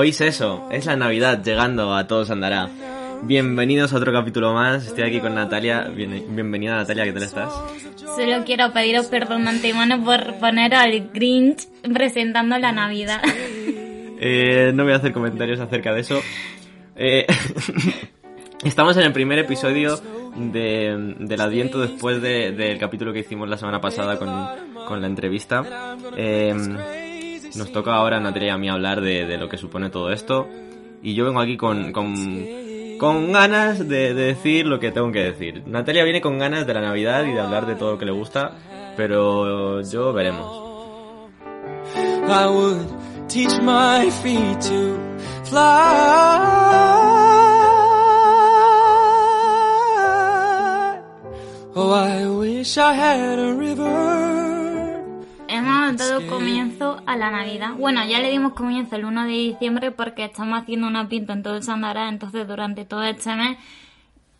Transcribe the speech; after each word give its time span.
Hoy 0.00 0.08
es 0.08 0.22
eso, 0.22 0.66
es 0.70 0.86
la 0.86 0.96
Navidad 0.96 1.44
llegando 1.44 1.94
a 1.94 2.06
todos 2.06 2.30
andará. 2.30 2.70
Bienvenidos 3.20 3.92
a 3.92 3.98
otro 3.98 4.14
capítulo 4.14 4.54
más. 4.54 4.86
Estoy 4.86 5.04
aquí 5.04 5.20
con 5.20 5.34
Natalia. 5.34 5.88
bienvenida 5.94 6.76
Natalia, 6.76 7.04
¿qué 7.04 7.12
tal 7.12 7.22
estás? 7.22 7.52
Solo 7.96 8.42
quiero 8.46 8.72
pediros 8.72 9.08
perdón 9.08 9.44
de 9.44 9.50
antemano 9.50 10.02
por 10.02 10.36
poner 10.36 10.74
al 10.74 11.10
Grinch 11.12 11.68
presentando 11.92 12.58
la 12.58 12.72
Navidad. 12.72 13.20
Eh, 14.22 14.72
no 14.74 14.84
voy 14.84 14.94
a 14.94 14.96
hacer 14.96 15.12
comentarios 15.12 15.60
acerca 15.60 15.92
de 15.92 16.00
eso. 16.00 16.20
Eh, 16.96 17.26
estamos 18.64 18.96
en 18.96 19.02
el 19.02 19.12
primer 19.12 19.38
episodio 19.38 20.00
del 20.34 21.40
Adviento 21.40 21.78
después 21.78 22.22
del 22.22 22.78
capítulo 22.78 23.12
que 23.12 23.18
hicimos 23.18 23.50
la 23.50 23.58
semana 23.58 23.82
pasada 23.82 24.18
con, 24.18 25.00
la 25.00 25.06
entrevista. 25.06 25.96
Eh, 26.16 26.54
nos 27.56 27.72
toca 27.72 27.94
ahora 27.94 28.20
Natalia 28.20 28.48
y 28.48 28.50
a 28.50 28.58
mí 28.58 28.68
hablar 28.68 29.00
de, 29.00 29.36
lo 29.38 29.48
que 29.48 29.56
supone 29.56 29.90
todo 29.90 30.10
esto. 30.10 30.48
Y 31.02 31.14
yo 31.14 31.24
vengo 31.24 31.40
aquí 31.40 31.56
con, 31.56 31.92
con, 31.92 33.32
ganas 33.32 33.88
de, 33.88 34.14
decir 34.14 34.66
lo 34.66 34.78
que 34.78 34.90
tengo 34.90 35.10
que 35.12 35.22
decir. 35.22 35.62
Natalia 35.66 36.04
viene 36.04 36.20
con 36.20 36.38
ganas 36.38 36.66
de 36.66 36.74
la 36.74 36.80
Navidad 36.80 37.24
y 37.24 37.32
de 37.32 37.40
hablar 37.40 37.66
de 37.66 37.74
todo 37.74 37.92
lo 37.92 37.98
que 37.98 38.06
le 38.06 38.12
gusta, 38.12 38.52
pero 38.96 39.82
yo 39.82 40.12
veremos. 40.12 40.70
Oh, 51.72 51.92
I 51.92 52.26
wish 52.26 52.76
I 52.78 52.92
had 52.92 53.38
a 53.38 53.54
river 53.54 54.49
hemos 55.90 56.08
dado 56.08 56.26
comienzo 56.28 57.02
a 57.04 57.16
la 57.16 57.30
Navidad. 57.30 57.74
Bueno, 57.76 58.04
ya 58.06 58.20
le 58.20 58.30
dimos 58.30 58.52
comienzo 58.52 58.94
el 58.96 59.04
1 59.04 59.24
de 59.24 59.32
diciembre 59.32 59.90
porque 59.90 60.24
estamos 60.24 60.60
haciendo 60.62 60.86
una 60.86 61.08
pinta 61.08 61.32
en 61.32 61.42
todo 61.42 61.56
el 61.56 61.62
Sandará, 61.62 62.08
entonces 62.08 62.46
durante 62.46 62.84
todo 62.84 63.02
este 63.02 63.34
mes, 63.34 63.58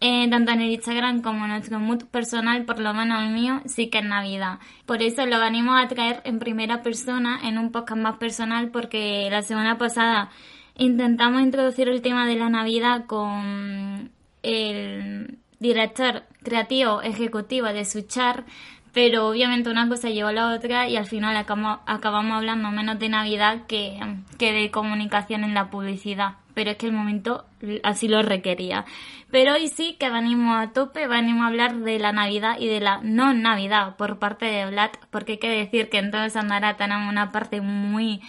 eh, 0.01 0.29
tanto 0.31 0.53
en 0.53 0.61
el 0.61 0.70
Instagram 0.70 1.23
como 1.23 1.45
en 1.45 1.51
nuestro 1.51 1.81
mood 1.81 2.05
personal, 2.05 2.65
por 2.65 2.79
lo 2.79 2.95
menos 2.95 3.23
el 3.23 3.31
mío, 3.31 3.62
sí 3.67 3.89
que 3.91 3.98
es 3.98 4.05
Navidad. 4.05 4.61
Por 4.87 5.03
eso 5.03 5.27
lo 5.27 5.41
venimos 5.41 5.83
a 5.83 5.89
traer 5.89 6.20
en 6.25 6.39
primera 6.39 6.83
persona, 6.83 7.41
en 7.42 7.59
un 7.59 7.73
podcast 7.73 8.01
más 8.01 8.17
personal, 8.19 8.70
porque 8.70 9.27
la 9.31 9.42
semana 9.42 9.77
pasada 9.77 10.31
intentamos 10.77 11.42
introducir 11.42 11.89
el 11.89 12.01
tema 12.01 12.27
de 12.27 12.37
la 12.37 12.48
Navidad 12.48 13.07
con 13.07 14.12
el 14.42 15.39
director 15.59 16.23
creativo 16.42 17.03
ejecutivo 17.03 17.67
de 17.67 17.85
Suchar, 17.85 18.45
pero 18.92 19.28
obviamente 19.28 19.70
una 19.70 19.88
cosa 19.88 20.10
lleva 20.10 20.30
a 20.30 20.33
la 20.33 20.55
otra 20.55 20.88
y 20.88 20.96
al 20.96 21.06
final 21.06 21.36
acabamos, 21.36 21.80
acabamos 21.86 22.36
hablando 22.36 22.70
menos 22.70 22.98
de 22.98 23.08
Navidad 23.08 23.66
que, 23.66 23.98
que 24.38 24.52
de 24.52 24.70
comunicación 24.70 25.44
en 25.44 25.55
la 25.55 25.70
publicidad. 25.70 26.34
Pero 26.55 26.72
es 26.72 26.77
que 26.77 26.86
el 26.86 26.92
momento 26.92 27.44
así 27.84 28.08
lo 28.08 28.22
requería. 28.22 28.84
Pero 29.30 29.55
hoy 29.55 29.68
sí 29.68 29.96
que 29.98 30.11
venimos 30.11 30.56
a 30.56 30.72
tope, 30.72 31.06
venimos 31.06 31.44
a 31.44 31.46
hablar 31.46 31.77
de 31.77 31.98
la 32.00 32.12
Navidad 32.12 32.56
y 32.58 32.66
de 32.66 32.80
la 32.80 33.00
no 33.02 33.33
Navidad 33.33 33.96
por 33.96 34.18
parte 34.18 34.46
de 34.46 34.66
Vlad, 34.66 34.91
porque 35.11 35.33
hay 35.33 35.38
que 35.38 35.48
decir 35.48 35.88
que 35.88 35.98
en 35.98 36.11
toda 36.11 36.28
Sandara 36.28 36.77
tenemos 36.77 37.08
una 37.08 37.30
parte 37.30 37.61
muy 37.61 38.20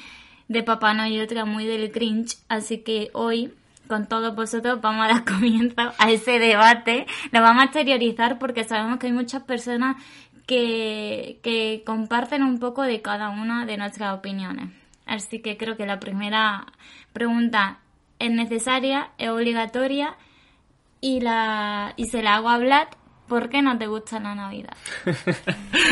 de 0.47 0.61
Papá 0.61 0.93
Noel 0.93 1.13
y 1.13 1.21
otra 1.21 1.45
muy 1.45 1.65
del 1.65 1.91
cringe, 1.91 2.37
así 2.49 2.79
que 2.79 3.09
hoy 3.13 3.53
con 3.87 4.07
todos 4.07 4.35
vosotros 4.35 4.79
vamos 4.79 5.05
a 5.05 5.13
dar 5.13 5.25
comienzo 5.25 5.91
a 5.97 6.11
ese 6.11 6.39
debate, 6.39 7.07
lo 7.31 7.41
vamos 7.41 7.61
a 7.61 7.65
exteriorizar 7.65 8.37
porque 8.37 8.63
sabemos 8.63 8.99
que 8.99 9.07
hay 9.07 9.13
muchas 9.13 9.43
personas 9.43 9.97
que, 10.45 11.83
comparten 11.85 12.43
un 12.43 12.59
poco 12.59 12.83
de 12.83 13.01
cada 13.01 13.29
una 13.29 13.65
de 13.65 13.77
nuestras 13.77 14.17
opiniones. 14.17 14.69
Así 15.05 15.41
que 15.41 15.57
creo 15.57 15.77
que 15.77 15.85
la 15.85 15.99
primera 15.99 16.65
pregunta 17.13 17.79
es 18.19 18.31
necesaria, 18.31 19.11
es 19.17 19.29
obligatoria 19.29 20.15
y, 21.01 21.21
la, 21.21 21.93
y 21.97 22.05
se 22.05 22.21
la 22.21 22.35
hago 22.35 22.49
a 22.49 22.57
Vlad. 22.57 22.87
¿Por 23.27 23.47
qué 23.47 23.61
no 23.61 23.77
te 23.77 23.87
gusta 23.87 24.19
la 24.19 24.35
Navidad? 24.35 24.75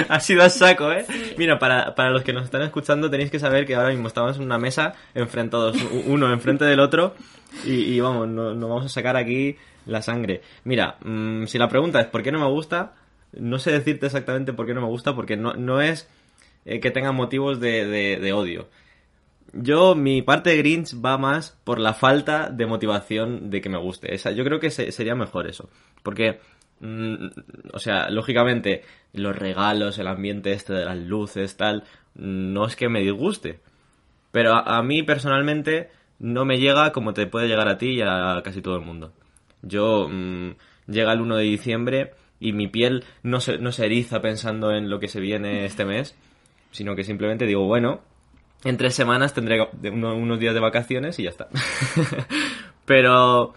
ha 0.09 0.19
sido 0.19 0.43
a 0.43 0.49
saco, 0.49 0.91
¿eh? 0.91 1.05
Mira, 1.37 1.57
para, 1.57 2.09
los 2.09 2.21
que 2.23 2.33
nos 2.33 2.43
están 2.43 2.63
escuchando 2.63 3.09
tenéis 3.09 3.31
que 3.31 3.39
saber 3.39 3.65
que 3.65 3.75
ahora 3.75 3.91
mismo 3.91 4.09
estamos 4.09 4.35
en 4.35 4.43
una 4.43 4.57
mesa 4.57 4.93
enfrentados, 5.13 5.77
uno 6.05 6.33
enfrente 6.33 6.65
del 6.65 6.81
otro, 6.81 7.15
y, 7.63 7.97
vamos, 8.01 8.27
nos, 8.27 8.59
vamos 8.59 8.85
a 8.85 8.89
sacar 8.89 9.15
aquí 9.15 9.55
la 9.85 10.01
sangre. 10.01 10.41
Mira, 10.65 10.97
mm, 11.01 11.45
si 11.45 11.57
la 11.57 11.69
pregunta 11.69 12.01
es 12.01 12.07
¿por 12.07 12.23
qué 12.23 12.31
no 12.31 12.39
me 12.39 12.49
gusta? 12.49 12.93
No 13.33 13.59
sé 13.59 13.71
decirte 13.71 14.07
exactamente 14.07 14.53
por 14.53 14.65
qué 14.65 14.73
no 14.73 14.81
me 14.81 14.87
gusta, 14.87 15.15
porque 15.15 15.37
no, 15.37 15.53
no 15.53 15.81
es 15.81 16.09
eh, 16.65 16.79
que 16.79 16.91
tenga 16.91 17.11
motivos 17.11 17.59
de, 17.59 17.85
de, 17.85 18.33
odio. 18.33 18.69
Yo, 19.53 19.95
mi 19.95 20.21
parte 20.21 20.51
de 20.51 20.57
Grinch 20.57 20.93
va 21.03 21.17
más 21.17 21.57
por 21.63 21.79
la 21.79 21.93
falta 21.93 22.49
de 22.49 22.65
motivación 22.65 23.49
de 23.49 23.61
que 23.61 23.69
me 23.69 23.77
guste. 23.77 24.13
Esa, 24.13 24.31
yo 24.31 24.43
creo 24.43 24.59
que 24.59 24.69
sería 24.69 25.15
mejor 25.15 25.47
eso. 25.47 25.69
Porque, 26.03 26.39
mm, 26.79 27.27
o 27.73 27.79
sea, 27.79 28.09
lógicamente, 28.09 28.83
los 29.13 29.35
regalos, 29.35 29.97
el 29.97 30.07
ambiente 30.07 30.51
este 30.51 30.73
de 30.73 30.85
las 30.85 30.97
luces, 30.97 31.57
tal, 31.57 31.83
no 32.15 32.65
es 32.65 32.75
que 32.75 32.89
me 32.89 33.01
disguste. 33.01 33.59
Pero 34.31 34.53
a, 34.53 34.83
mí 34.83 35.03
personalmente 35.03 35.89
no 36.19 36.45
me 36.45 36.59
llega 36.59 36.91
como 36.91 37.13
te 37.13 37.25
puede 37.25 37.47
llegar 37.47 37.67
a 37.67 37.77
ti 37.77 37.95
y 37.95 38.01
a 38.01 38.41
casi 38.43 38.61
todo 38.61 38.75
el 38.75 38.85
mundo. 38.85 39.13
Yo, 39.63 40.07
mm, 40.09 40.51
llega 40.87 41.13
el 41.13 41.21
1 41.21 41.37
de 41.37 41.43
diciembre 41.43 42.13
y 42.39 42.53
mi 42.53 42.67
piel 42.67 43.03
no 43.23 43.39
se, 43.41 43.57
no 43.57 43.71
se 43.71 43.85
eriza 43.85 44.21
pensando 44.21 44.71
en 44.71 44.89
lo 44.89 44.99
que 44.99 45.07
se 45.07 45.19
viene 45.19 45.65
este 45.65 45.85
mes, 45.85 46.15
sino 46.71 46.95
que 46.95 47.03
simplemente 47.03 47.45
digo, 47.45 47.65
bueno, 47.65 48.01
en 48.63 48.77
tres 48.77 48.95
semanas 48.95 49.33
tendré 49.33 49.67
unos 49.91 50.39
días 50.39 50.53
de 50.53 50.59
vacaciones 50.59 51.19
y 51.19 51.23
ya 51.23 51.29
está. 51.29 51.47
Pero, 52.85 53.53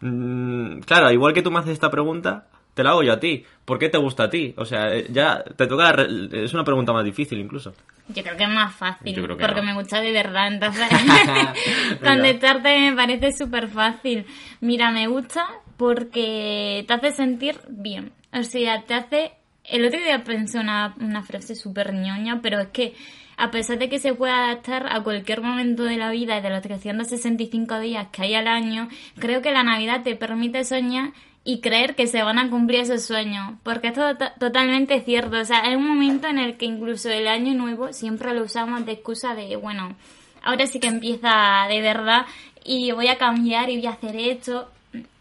mm, 0.00 0.80
claro, 0.80 1.10
igual 1.10 1.34
que 1.34 1.42
tú 1.42 1.50
me 1.50 1.58
haces 1.58 1.72
esta 1.72 1.90
pregunta, 1.90 2.48
te 2.74 2.82
la 2.82 2.90
hago 2.90 3.02
yo 3.02 3.12
a 3.12 3.20
ti. 3.20 3.44
¿Por 3.64 3.78
qué 3.78 3.88
te 3.88 3.98
gusta 3.98 4.24
a 4.24 4.30
ti? 4.30 4.54
O 4.56 4.64
sea, 4.64 4.94
eh, 4.94 5.06
ya 5.10 5.42
te 5.42 5.66
toca... 5.66 5.96
Es 6.32 6.52
una 6.54 6.64
pregunta 6.64 6.92
más 6.92 7.04
difícil 7.04 7.40
incluso. 7.40 7.72
Yo 8.08 8.22
creo 8.22 8.36
que 8.36 8.44
es 8.44 8.50
más 8.50 8.74
fácil, 8.74 9.26
porque 9.26 9.62
me 9.62 9.74
gusta 9.74 10.00
de 10.00 10.12
verdad, 10.12 10.48
entonces 10.52 10.86
contestarte 12.04 12.90
me 12.90 12.94
parece 12.94 13.32
súper 13.32 13.68
fácil. 13.68 14.26
Mira, 14.60 14.90
me 14.90 15.06
gusta 15.06 15.46
porque 15.78 16.84
te 16.86 16.92
hace 16.92 17.12
sentir 17.12 17.58
bien. 17.68 18.12
O 18.34 18.42
sea, 18.42 18.82
te 18.82 18.94
hace... 18.94 19.32
El 19.64 19.86
otro 19.86 19.98
día 19.98 20.22
pensé 20.24 20.58
una, 20.58 20.94
frase 21.26 21.54
súper 21.54 21.94
ñoña, 21.94 22.40
pero 22.42 22.60
es 22.60 22.68
que 22.68 22.94
a 23.36 23.50
pesar 23.50 23.78
de 23.78 23.88
que 23.88 23.98
se 23.98 24.12
puede 24.12 24.32
adaptar 24.32 24.86
a 24.92 25.02
cualquier 25.02 25.40
momento 25.40 25.84
de 25.84 25.96
la 25.96 26.10
vida 26.10 26.38
y 26.38 26.42
de 26.42 26.50
los 26.50 26.60
365 26.60 27.80
días 27.80 28.08
que 28.12 28.22
hay 28.22 28.34
al 28.34 28.46
año, 28.46 28.88
creo 29.18 29.40
que 29.40 29.52
la 29.52 29.62
Navidad 29.62 30.02
te 30.02 30.16
permite 30.16 30.64
soñar 30.64 31.12
y 31.44 31.60
creer 31.60 31.94
que 31.94 32.06
se 32.06 32.22
van 32.22 32.38
a 32.38 32.50
cumplir 32.50 32.80
esos 32.80 33.02
sueños, 33.02 33.54
porque 33.62 33.88
esto 33.88 34.08
es 34.08 34.16
totalmente 34.38 35.00
cierto, 35.00 35.38
o 35.40 35.44
sea, 35.44 35.62
hay 35.62 35.74
un 35.76 35.86
momento 35.86 36.26
en 36.28 36.38
el 36.38 36.56
que 36.56 36.66
incluso 36.66 37.10
el 37.10 37.26
año 37.26 37.54
nuevo 37.54 37.92
siempre 37.92 38.32
lo 38.34 38.44
usamos 38.44 38.86
de 38.86 38.92
excusa 38.92 39.34
de, 39.34 39.56
bueno, 39.56 39.94
ahora 40.42 40.66
sí 40.66 40.78
que 40.78 40.88
empieza 40.88 41.66
de 41.68 41.80
verdad 41.80 42.26
y 42.64 42.92
voy 42.92 43.08
a 43.08 43.18
cambiar 43.18 43.68
y 43.68 43.76
voy 43.76 43.86
a 43.86 43.90
hacer 43.90 44.16
esto, 44.16 44.70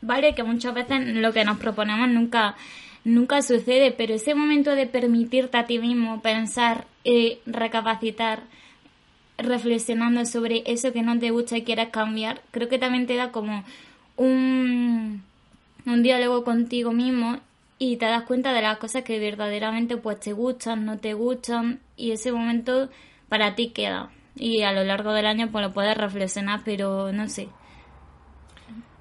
vale, 0.01 0.35
que 0.35 0.43
muchas 0.43 0.73
veces 0.73 0.99
lo 1.07 1.33
que 1.33 1.43
nos 1.43 1.57
proponemos 1.57 2.07
nunca 2.09 2.55
nunca 3.03 3.41
sucede, 3.41 3.91
pero 3.91 4.15
ese 4.15 4.35
momento 4.35 4.71
de 4.75 4.87
permitirte 4.87 5.57
a 5.57 5.65
ti 5.65 5.79
mismo 5.79 6.21
pensar, 6.21 6.85
y 7.03 7.39
recapacitar, 7.45 8.43
reflexionando 9.37 10.25
sobre 10.25 10.63
eso 10.65 10.93
que 10.93 11.01
no 11.01 11.19
te 11.19 11.31
gusta 11.31 11.57
y 11.57 11.63
quieras 11.63 11.89
cambiar, 11.89 12.41
creo 12.51 12.69
que 12.69 12.79
también 12.79 13.07
te 13.07 13.15
da 13.15 13.31
como 13.31 13.63
un, 14.15 15.23
un 15.85 16.03
diálogo 16.03 16.43
contigo 16.43 16.91
mismo 16.91 17.39
y 17.79 17.97
te 17.97 18.05
das 18.05 18.23
cuenta 18.23 18.53
de 18.53 18.61
las 18.61 18.77
cosas 18.77 19.03
que 19.03 19.19
verdaderamente 19.19 19.97
pues 19.97 20.19
te 20.19 20.33
gustan, 20.33 20.85
no 20.85 20.99
te 20.99 21.13
gustan 21.13 21.79
y 21.97 22.11
ese 22.11 22.31
momento 22.31 22.89
para 23.27 23.55
ti 23.55 23.69
queda 23.69 24.11
y 24.35 24.61
a 24.61 24.71
lo 24.71 24.83
largo 24.83 25.11
del 25.13 25.25
año 25.25 25.49
pues 25.51 25.65
lo 25.65 25.73
puedes 25.73 25.97
reflexionar 25.97 26.61
pero 26.63 27.11
no 27.11 27.27
sé 27.27 27.49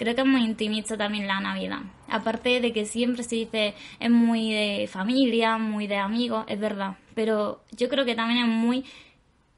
Creo 0.03 0.17
que 0.17 0.23
es 0.23 0.27
muy 0.27 0.43
intimista 0.43 0.97
también 0.97 1.29
la 1.29 1.39
Navidad. 1.39 1.79
Aparte 2.13 2.61
de 2.61 2.73
que 2.75 2.85
siempre 2.85 3.23
se 3.23 3.37
dice 3.37 3.75
es 3.99 4.11
muy 4.11 4.53
de 4.53 4.87
familia, 4.87 5.57
muy 5.57 5.87
de 5.87 5.97
amigos, 5.97 6.45
es 6.47 6.61
verdad. 6.61 6.97
Pero 7.15 7.63
yo 7.73 7.89
creo 7.89 8.05
que 8.05 8.15
también 8.15 8.45
es 8.45 8.49
muy 8.49 8.85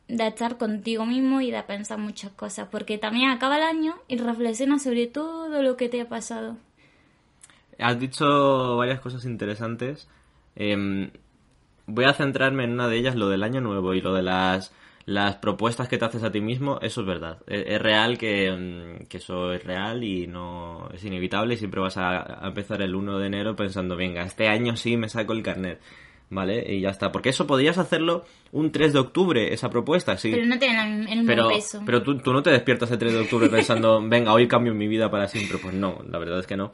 de 0.07 0.29
estar 0.29 0.57
contigo 0.57 1.05
mismo 1.05 1.41
y 1.41 1.51
de 1.51 1.63
pensar 1.65 1.99
muchas 1.99 2.31
cosas. 2.31 2.69
Porque 2.71 2.97
también 2.97 3.31
acaba 3.31 3.57
el 3.57 3.65
año 3.65 3.97
y 4.07 4.19
reflexionas 4.19 4.85
sobre 4.85 5.09
todo 5.09 5.63
lo 5.63 5.77
que 5.77 5.89
te 5.89 6.01
ha 6.01 6.09
pasado. 6.09 6.57
Has 7.79 7.99
dicho 7.99 8.77
varias 8.77 9.01
cosas 9.01 9.25
interesantes. 9.25 10.09
Em, 10.55 11.11
voy 11.87 12.05
a 12.05 12.15
centrarme 12.15 12.65
en 12.65 12.73
una 12.73 12.87
de 12.87 12.99
ellas, 12.99 13.17
lo 13.17 13.29
del 13.29 13.43
año 13.43 13.61
nuevo 13.61 13.95
y 13.95 14.01
lo 14.01 14.15
de 14.15 14.23
las 14.23 14.73
las 15.07 15.37
propuestas 15.37 15.89
que 15.89 15.99
te 15.99 16.05
haces 16.05 16.23
a 16.23 16.33
ti 16.33 16.41
mismo, 16.41 16.79
eso 16.81 17.03
es 17.03 17.07
verdad. 17.07 17.39
Es, 17.47 17.81
real 17.81 18.17
que, 18.17 18.51
mm, 18.51 19.07
que, 19.07 19.19
eso 19.19 19.53
es 19.53 19.63
real 19.65 20.03
y 20.03 20.27
no 20.27 20.89
es 20.93 21.05
inevitable. 21.05 21.57
Siempre 21.57 21.81
vas 21.81 21.97
a, 21.97 22.41
empezar 22.43 22.81
el 22.83 22.95
1 22.95 23.19
de 23.19 23.27
enero 23.27 23.57
pensando, 23.57 23.97
venga, 23.97 24.23
este 24.23 24.49
año 24.49 24.77
sí 24.77 24.97
me 24.97 25.09
saco 25.09 25.33
el 25.33 25.43
carnet. 25.43 25.81
¿vale? 26.31 26.65
Y 26.67 26.81
ya 26.81 26.91
está. 26.91 27.13
Porque 27.13 27.31
eso 27.31 27.47
podrías 27.47 27.79
hacerlo 27.79 28.25
un 28.53 28.73
3 28.73 28.93
de 28.93 28.99
octubre, 28.99 29.53
esa 29.53 29.71
propuesta, 29.71 30.17
sí. 30.17 30.31
Pero 30.31 30.47
no 30.47 30.59
tiene 30.59 30.83
el 31.13 31.23
mismo 31.23 31.49
peso. 31.49 31.83
Pero 31.85 32.03
tú, 32.03 32.19
tú, 32.19 32.33
no 32.33 32.43
te 32.43 32.51
despiertas 32.51 32.91
el 32.91 32.99
3 32.99 33.13
de 33.13 33.21
octubre 33.21 33.49
pensando, 33.49 34.01
venga, 34.09 34.33
hoy 34.33 34.49
cambio 34.49 34.75
mi 34.75 34.89
vida 34.89 35.11
para 35.11 35.29
siempre. 35.29 35.59
Pues 35.59 35.75
no, 35.75 36.01
la 36.09 36.19
verdad 36.19 36.41
es 36.41 36.47
que 36.47 36.57
no. 36.57 36.73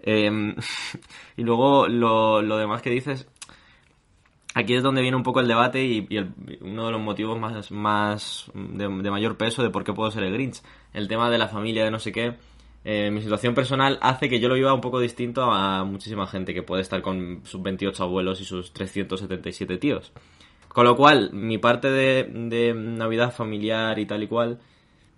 Em, 0.00 0.54
y 1.36 1.42
luego 1.42 1.88
lo, 1.88 2.42
lo, 2.42 2.56
demás 2.56 2.82
que 2.82 2.90
dices, 2.90 3.26
aquí 4.56 4.74
es 4.74 4.82
donde 4.82 5.02
viene 5.02 5.18
un 5.18 5.22
poco 5.22 5.40
el 5.40 5.48
debate 5.48 5.84
y, 5.84 6.08
uno 6.62 6.86
de 6.86 6.92
los 6.92 7.00
motivos 7.00 7.38
más, 7.38 7.70
más 7.70 8.50
de, 8.54 8.88
mayor 8.88 9.36
peso 9.36 9.62
de 9.62 9.68
por 9.68 9.84
qué 9.84 9.92
puedo 9.92 10.10
ser 10.10 10.22
el 10.22 10.32
Grinch. 10.32 10.62
El 10.94 11.08
tema 11.08 11.28
de 11.28 11.36
la 11.36 11.46
familia, 11.46 11.84
de 11.84 11.90
no 11.90 11.98
sé 11.98 12.10
qué. 12.10 12.34
Eh, 12.82 13.10
mi 13.10 13.20
situación 13.20 13.54
personal 13.54 13.98
hace 14.00 14.30
que 14.30 14.40
yo 14.40 14.48
lo 14.48 14.54
viva 14.54 14.72
un 14.72 14.80
poco 14.80 14.98
distinto 14.98 15.52
a 15.52 15.84
muchísima 15.84 16.26
gente 16.26 16.54
que 16.54 16.62
puede 16.62 16.80
estar 16.80 17.02
con 17.02 17.42
sus 17.44 17.62
28 17.62 18.02
abuelos 18.02 18.40
y 18.40 18.46
sus 18.46 18.72
377 18.72 19.76
tíos. 19.76 20.10
Con 20.68 20.86
lo 20.86 20.96
cual, 20.96 21.34
mi 21.34 21.58
parte 21.58 21.90
de, 21.90 22.24
de 22.24 22.72
Navidad 22.72 23.34
familiar 23.34 23.98
y 23.98 24.06
tal 24.06 24.22
y 24.22 24.26
cual 24.26 24.58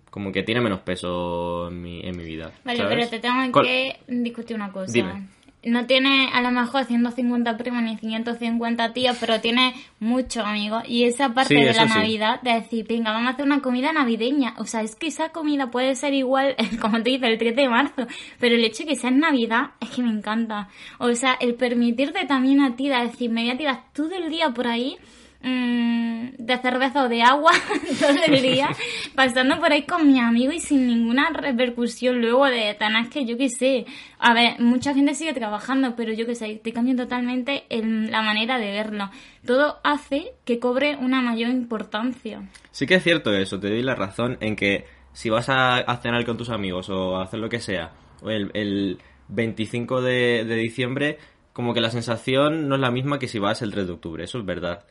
como 0.09 0.31
que 0.33 0.43
tiene 0.43 0.59
menos 0.59 0.81
peso 0.81 1.69
en 1.69 1.81
mi, 1.81 2.01
en 2.01 2.17
mi 2.17 2.23
vida. 2.25 2.51
Vale, 2.65 2.83
pero 2.89 3.07
te 3.07 3.19
tengo 3.19 3.61
que 3.61 3.99
discutir 4.07 4.57
una 4.57 4.71
cosa. 4.71 5.21
No 5.63 5.85
tiene 5.85 6.29
a 6.31 6.41
lo 6.41 6.51
mejor 6.51 6.85
150 6.85 7.57
primos 7.57 7.83
ni 7.83 7.97
550 7.97 8.93
tíos, 8.93 9.17
pero 9.19 9.41
tiene 9.41 9.73
muchos 9.99 10.45
amigos. 10.45 10.83
Y 10.87 11.03
esa 11.03 11.33
parte 11.33 11.53
de 11.55 11.73
la 11.73 11.85
Navidad, 11.85 12.41
de 12.41 12.53
decir, 12.53 12.85
venga, 12.87 13.11
vamos 13.11 13.27
a 13.27 13.33
hacer 13.33 13.45
una 13.45 13.61
comida 13.61 13.91
navideña. 13.91 14.53
O 14.57 14.65
sea, 14.65 14.81
es 14.81 14.95
que 14.95 15.07
esa 15.07 15.29
comida 15.29 15.69
puede 15.69 15.95
ser 15.95 16.13
igual, 16.13 16.55
como 16.81 17.03
te 17.03 17.09
dice, 17.09 17.27
el 17.27 17.37
3 17.37 17.55
de 17.55 17.67
marzo. 17.67 18.07
Pero 18.39 18.55
el 18.55 18.63
hecho 18.63 18.83
de 18.83 18.89
que 18.89 18.95
sea 18.95 19.09
en 19.09 19.19
Navidad 19.19 19.71
es 19.81 19.89
que 19.89 20.01
me 20.01 20.11
encanta. 20.11 20.69
O 20.97 21.13
sea, 21.13 21.33
el 21.41 21.55
permitirte 21.55 22.25
también 22.25 22.61
a 22.61 22.75
ti, 22.75 22.87
de 22.87 22.95
decir, 22.95 23.29
me 23.29 23.41
voy 23.41 23.51
a 23.51 23.57
tirar 23.57 23.83
todo 23.93 24.15
el 24.15 24.29
día 24.29 24.51
por 24.51 24.67
ahí 24.67 24.97
Mm, 25.41 26.18
de 26.49 26.57
cerveza 26.61 27.03
o 27.03 27.09
de 27.09 27.21
agua 27.21 27.51
todo 27.99 28.17
el 28.27 28.41
día, 28.41 28.69
pasando 29.15 29.59
por 29.59 29.71
ahí 29.71 29.83
con 29.83 30.07
mi 30.07 30.19
amigo 30.19 30.51
y 30.51 30.59
sin 30.59 30.87
ninguna 30.87 31.29
repercusión 31.29 32.19
luego 32.19 32.45
de 32.45 32.73
tan 32.73 33.09
que 33.09 33.25
yo 33.25 33.37
que 33.37 33.49
sé. 33.49 33.85
A 34.19 34.33
ver, 34.33 34.59
mucha 34.59 34.93
gente 34.93 35.13
sigue 35.13 35.33
trabajando, 35.33 35.95
pero 35.95 36.11
yo 36.11 36.25
que 36.25 36.35
sé, 36.35 36.59
te 36.61 36.73
cambio 36.73 36.95
totalmente 36.95 37.63
la 37.69 38.21
manera 38.21 38.57
de 38.57 38.71
verlo. 38.71 39.09
Todo 39.45 39.79
hace 39.83 40.33
que 40.43 40.59
cobre 40.59 40.95
una 40.97 41.21
mayor 41.21 41.51
importancia. 41.51 42.41
Sí 42.71 42.85
que 42.85 42.95
es 42.95 43.03
cierto 43.03 43.33
eso, 43.33 43.59
te 43.59 43.69
doy 43.69 43.81
la 43.81 43.95
razón 43.95 44.37
en 44.41 44.55
que 44.55 44.85
si 45.13 45.29
vas 45.29 45.49
a, 45.49 45.83
cenar 46.01 46.25
con 46.25 46.37
tus 46.37 46.49
amigos 46.49 46.89
o 46.89 47.17
a 47.17 47.23
hacer 47.23 47.39
lo 47.39 47.49
que 47.49 47.59
sea, 47.59 47.91
el, 48.25 48.51
el 48.53 48.97
25 49.29 50.01
de, 50.01 50.45
de 50.45 50.55
diciembre, 50.55 51.17
como 51.53 51.73
que 51.73 51.81
la 51.81 51.91
sensación 51.91 52.67
no 52.67 52.75
es 52.75 52.81
la 52.81 52.91
misma 52.91 53.19
que 53.19 53.27
si 53.27 53.39
vas 53.39 53.61
el 53.61 53.71
3 53.71 53.87
de 53.87 53.93
octubre, 53.93 54.23
eso 54.23 54.39
es 54.39 54.45
verdad. 54.45 54.85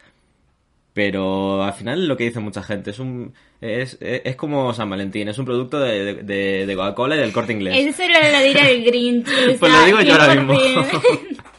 Pero 0.99 1.63
al 1.63 1.75
final 1.75 2.09
lo 2.09 2.17
que 2.17 2.25
dice 2.25 2.41
mucha 2.41 2.61
gente 2.61 2.91
es 2.91 2.99
un 2.99 3.33
es, 3.61 3.99
es, 4.01 4.35
como 4.35 4.75
San 4.75 4.91
Valentín, 4.91 5.29
es 5.29 5.39
un 5.39 5.45
producto 5.45 5.79
de, 5.79 6.25
de, 6.25 6.75
Coca-Cola 6.75 7.15
y 7.15 7.21
del 7.21 7.33
corte 7.33 7.53
inglés. 7.53 7.77
Eso 7.79 8.03
lo, 8.03 8.43
dirá 8.43 8.69
el 8.69 8.83
Grinch. 8.83 9.29
pues 9.61 9.73
lo 9.73 9.85
digo 9.85 10.01
yo 10.01 10.15
ahora 10.15 10.35
mismo. 10.35 10.59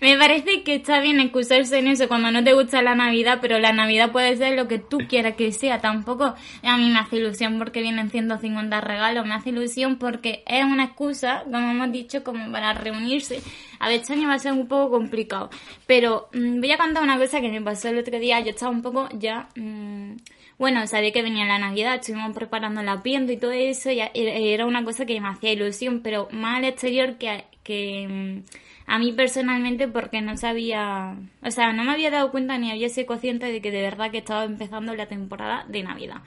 Me 0.00 0.16
parece 0.16 0.62
que 0.62 0.76
está 0.76 1.00
bien 1.00 1.20
excusarse 1.20 1.78
en 1.78 1.88
eso 1.88 2.08
cuando 2.08 2.30
no 2.30 2.42
te 2.42 2.54
gusta 2.54 2.82
la 2.82 2.94
Navidad, 2.94 3.38
pero 3.40 3.58
la 3.58 3.72
Navidad 3.72 4.12
puede 4.12 4.36
ser 4.36 4.56
lo 4.56 4.66
que 4.68 4.78
tú 4.78 4.98
quieras 5.08 5.34
que 5.34 5.52
sea. 5.52 5.80
Tampoco 5.80 6.34
a 6.62 6.76
mí 6.76 6.90
me 6.90 6.98
hace 6.98 7.16
ilusión 7.16 7.58
porque 7.58 7.82
vienen 7.82 8.10
150 8.10 8.80
regalos, 8.80 9.26
me 9.26 9.34
hace 9.34 9.50
ilusión 9.50 9.96
porque 9.98 10.42
es 10.46 10.64
una 10.64 10.84
excusa, 10.84 11.44
como 11.44 11.70
hemos 11.70 11.92
dicho, 11.92 12.24
como 12.24 12.50
para 12.50 12.72
reunirse. 12.72 13.40
A 13.78 13.88
ver, 13.88 14.00
este 14.00 14.14
año 14.14 14.28
va 14.28 14.34
a 14.34 14.38
ser 14.38 14.52
un 14.52 14.66
poco 14.66 14.90
complicado, 14.90 15.50
pero 15.86 16.28
mm, 16.32 16.60
voy 16.60 16.72
a 16.72 16.78
contar 16.78 17.02
una 17.02 17.18
cosa 17.18 17.40
que 17.40 17.50
me 17.50 17.60
pasó 17.60 17.88
el 17.88 17.98
otro 17.98 18.18
día. 18.18 18.40
Yo 18.40 18.50
estaba 18.50 18.70
un 18.70 18.82
poco 18.82 19.08
ya... 19.18 19.48
Mm, 19.56 20.16
bueno, 20.56 20.86
sabía 20.86 21.10
que 21.12 21.22
venía 21.22 21.44
la 21.44 21.58
Navidad, 21.58 21.96
estuvimos 21.96 22.32
preparando 22.32 22.80
la 22.82 23.02
piento 23.02 23.32
y 23.32 23.36
todo 23.36 23.50
eso, 23.50 23.90
y 23.90 24.00
era 24.14 24.66
una 24.66 24.84
cosa 24.84 25.04
que 25.04 25.20
me 25.20 25.26
hacía 25.26 25.52
ilusión, 25.52 26.00
pero 26.00 26.28
más 26.30 26.58
al 26.58 26.64
exterior 26.66 27.16
que, 27.18 27.44
que 27.64 28.06
mm, 28.08 28.63
a 28.86 28.98
mí 28.98 29.12
personalmente 29.12 29.88
porque 29.88 30.20
no 30.20 30.36
sabía, 30.36 31.16
o 31.42 31.50
sea, 31.50 31.72
no 31.72 31.84
me 31.84 31.92
había 31.92 32.10
dado 32.10 32.30
cuenta 32.30 32.58
ni 32.58 32.70
había 32.70 32.88
sido 32.88 33.06
consciente 33.06 33.46
de 33.46 33.60
que 33.60 33.70
de 33.70 33.82
verdad 33.82 34.10
que 34.10 34.18
estaba 34.18 34.44
empezando 34.44 34.94
la 34.94 35.06
temporada 35.06 35.64
de 35.68 35.82
Navidad. 35.82 36.22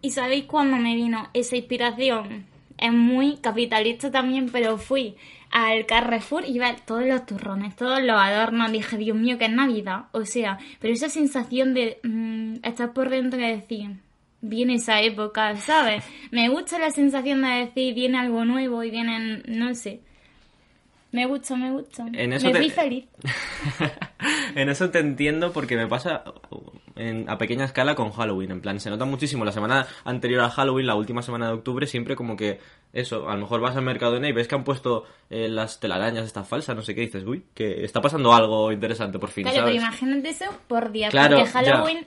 ¿Y 0.00 0.10
sabéis 0.10 0.44
cuándo 0.44 0.78
me 0.78 0.94
vino 0.96 1.28
esa 1.32 1.56
inspiración? 1.56 2.46
Es 2.78 2.92
muy 2.92 3.36
capitalista 3.36 4.10
también, 4.10 4.48
pero 4.50 4.78
fui 4.78 5.14
al 5.50 5.86
Carrefour 5.86 6.44
y 6.44 6.56
iba 6.56 6.74
todos 6.74 7.06
los 7.06 7.24
turrones, 7.26 7.76
todos 7.76 8.02
los 8.02 8.16
adornos. 8.16 8.72
Dije, 8.72 8.96
Dios 8.96 9.16
mío, 9.16 9.38
que 9.38 9.44
es 9.44 9.52
Navidad. 9.52 10.06
O 10.12 10.24
sea, 10.24 10.58
pero 10.80 10.92
esa 10.92 11.08
sensación 11.08 11.74
de 11.74 12.00
mm, 12.02 12.66
estar 12.66 12.92
por 12.92 13.10
dentro 13.10 13.38
y 13.38 13.44
decir, 13.44 13.90
viene 14.40 14.74
esa 14.74 15.00
época, 15.02 15.54
¿sabes? 15.56 16.02
Me 16.32 16.48
gusta 16.48 16.78
la 16.78 16.90
sensación 16.90 17.42
de 17.42 17.66
decir, 17.66 17.94
viene 17.94 18.18
algo 18.18 18.44
nuevo 18.44 18.82
y 18.82 18.90
vienen, 18.90 19.44
no 19.46 19.74
sé. 19.74 20.00
Me 21.12 21.26
gusta, 21.26 21.56
me 21.56 21.70
gusta. 21.70 22.06
En 22.14 22.32
eso 22.32 22.50
me 22.50 22.60
te... 22.60 22.70
feliz. 22.70 23.04
en 24.54 24.68
eso 24.70 24.90
te 24.90 24.98
entiendo 24.98 25.52
porque 25.52 25.76
me 25.76 25.86
pasa 25.86 26.24
a 27.26 27.38
pequeña 27.38 27.66
escala 27.66 27.94
con 27.94 28.12
Halloween. 28.12 28.50
En 28.50 28.60
plan, 28.62 28.80
se 28.80 28.88
nota 28.88 29.04
muchísimo 29.04 29.44
la 29.44 29.52
semana 29.52 29.86
anterior 30.04 30.40
a 30.42 30.50
Halloween, 30.50 30.86
la 30.86 30.94
última 30.94 31.22
semana 31.22 31.48
de 31.48 31.52
octubre, 31.52 31.86
siempre 31.86 32.16
como 32.16 32.34
que 32.34 32.60
eso, 32.94 33.28
a 33.28 33.34
lo 33.34 33.42
mejor 33.42 33.60
vas 33.60 33.76
al 33.76 33.82
Mercadona 33.82 34.28
y 34.28 34.32
ves 34.32 34.48
que 34.48 34.54
han 34.54 34.64
puesto 34.64 35.04
eh, 35.28 35.48
las 35.48 35.80
telarañas 35.80 36.26
estas 36.26 36.48
falsas, 36.48 36.76
no 36.76 36.82
sé 36.82 36.94
qué, 36.94 37.02
dices, 37.02 37.24
uy, 37.24 37.44
que 37.54 37.84
está 37.84 38.00
pasando 38.00 38.32
algo 38.32 38.72
interesante 38.72 39.18
por 39.18 39.30
fin. 39.30 39.44
Claro, 39.44 39.64
pero 39.64 39.76
imagínate 39.76 40.30
eso 40.30 40.46
por 40.66 40.92
día, 40.92 41.08
porque 41.10 41.46
Halloween 41.46 42.06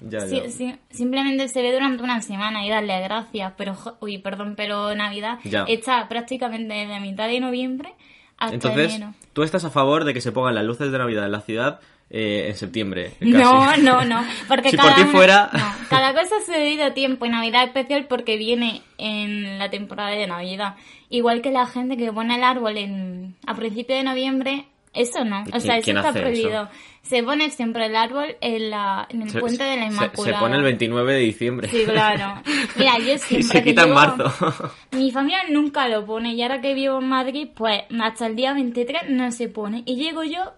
simplemente 0.89 1.47
se 1.47 1.61
ve 1.61 1.73
durante 1.73 2.03
una 2.03 2.21
semana 2.21 2.65
y 2.65 2.69
darle 2.69 2.99
gracias, 3.01 3.53
pero, 3.57 3.75
uy, 3.99 4.17
perdón, 4.19 4.55
pero 4.55 4.95
Navidad 4.95 5.39
está 5.67 6.07
prácticamente 6.07 6.73
de 6.73 6.99
mitad 6.99 7.27
de 7.27 7.39
noviembre 7.39 7.93
entonces, 8.39 9.01
tú 9.33 9.43
estás 9.43 9.65
a 9.65 9.69
favor 9.69 10.03
de 10.03 10.13
que 10.13 10.21
se 10.21 10.31
pongan 10.31 10.55
las 10.55 10.65
luces 10.65 10.91
de 10.91 10.97
Navidad 10.97 11.25
en 11.25 11.31
la 11.31 11.41
ciudad 11.41 11.79
eh, 12.09 12.45
en 12.49 12.55
septiembre. 12.55 13.13
No, 13.19 13.75
no, 13.77 14.05
no. 14.05 14.23
Porque 14.47 14.69
si 14.69 14.77
cada 14.77 14.95
por 14.95 15.03
ti 15.03 15.11
fuera. 15.11 15.49
cada 15.89 16.13
cosa 16.21 16.35
se 16.45 16.53
debido 16.53 16.85
a 16.85 16.93
tiempo 16.93 17.25
y 17.25 17.29
Navidad 17.29 17.63
especial 17.63 18.05
porque 18.07 18.37
viene 18.37 18.83
en 18.97 19.57
la 19.57 19.69
temporada 19.69 20.11
de 20.11 20.27
Navidad. 20.27 20.75
Igual 21.09 21.41
que 21.41 21.51
la 21.51 21.65
gente 21.65 21.97
que 21.97 22.11
pone 22.11 22.35
el 22.35 22.43
árbol 22.43 22.77
en, 22.77 23.35
a 23.45 23.55
principio 23.55 23.95
de 23.95 24.03
noviembre, 24.03 24.65
eso 24.95 25.25
no. 25.25 25.43
O 25.53 25.59
sea, 25.59 25.77
eso 25.77 25.91
está 25.91 26.13
prohibido. 26.13 26.69
Se 27.01 27.21
pone 27.21 27.51
siempre 27.51 27.85
el 27.85 27.95
árbol 27.95 28.35
en, 28.41 28.71
la, 28.71 29.07
en 29.09 29.21
el 29.21 29.39
puente 29.39 29.63
de 29.63 29.75
la 29.75 29.85
Inmaculada. 29.85 30.37
Se, 30.37 30.43
pone 30.43 30.55
el 30.55 30.63
29 30.63 31.13
de 31.13 31.19
diciembre. 31.19 31.67
Sí, 31.67 31.83
claro. 31.85 32.41
Mira, 32.77 32.97
yo 32.97 33.17
siempre. 33.17 33.35
Y 33.39 33.43
se 33.43 33.63
quita 33.63 33.83
en 33.83 33.93
marzo. 33.93 34.71
Mi 34.91 35.11
familia 35.11 35.43
nunca 35.51 35.87
lo 35.87 36.05
pone. 36.05 36.33
Y 36.33 36.41
ahora 36.41 36.61
que 36.61 36.73
vivo 36.73 36.99
en 36.99 37.09
Madrid, 37.09 37.49
pues 37.53 37.81
hasta 38.01 38.25
el 38.25 38.35
día 38.35 38.53
23 38.53 39.09
no 39.09 39.31
se 39.31 39.49
pone. 39.49 39.83
Y 39.85 39.97
llego 39.97 40.23
yo 40.23 40.53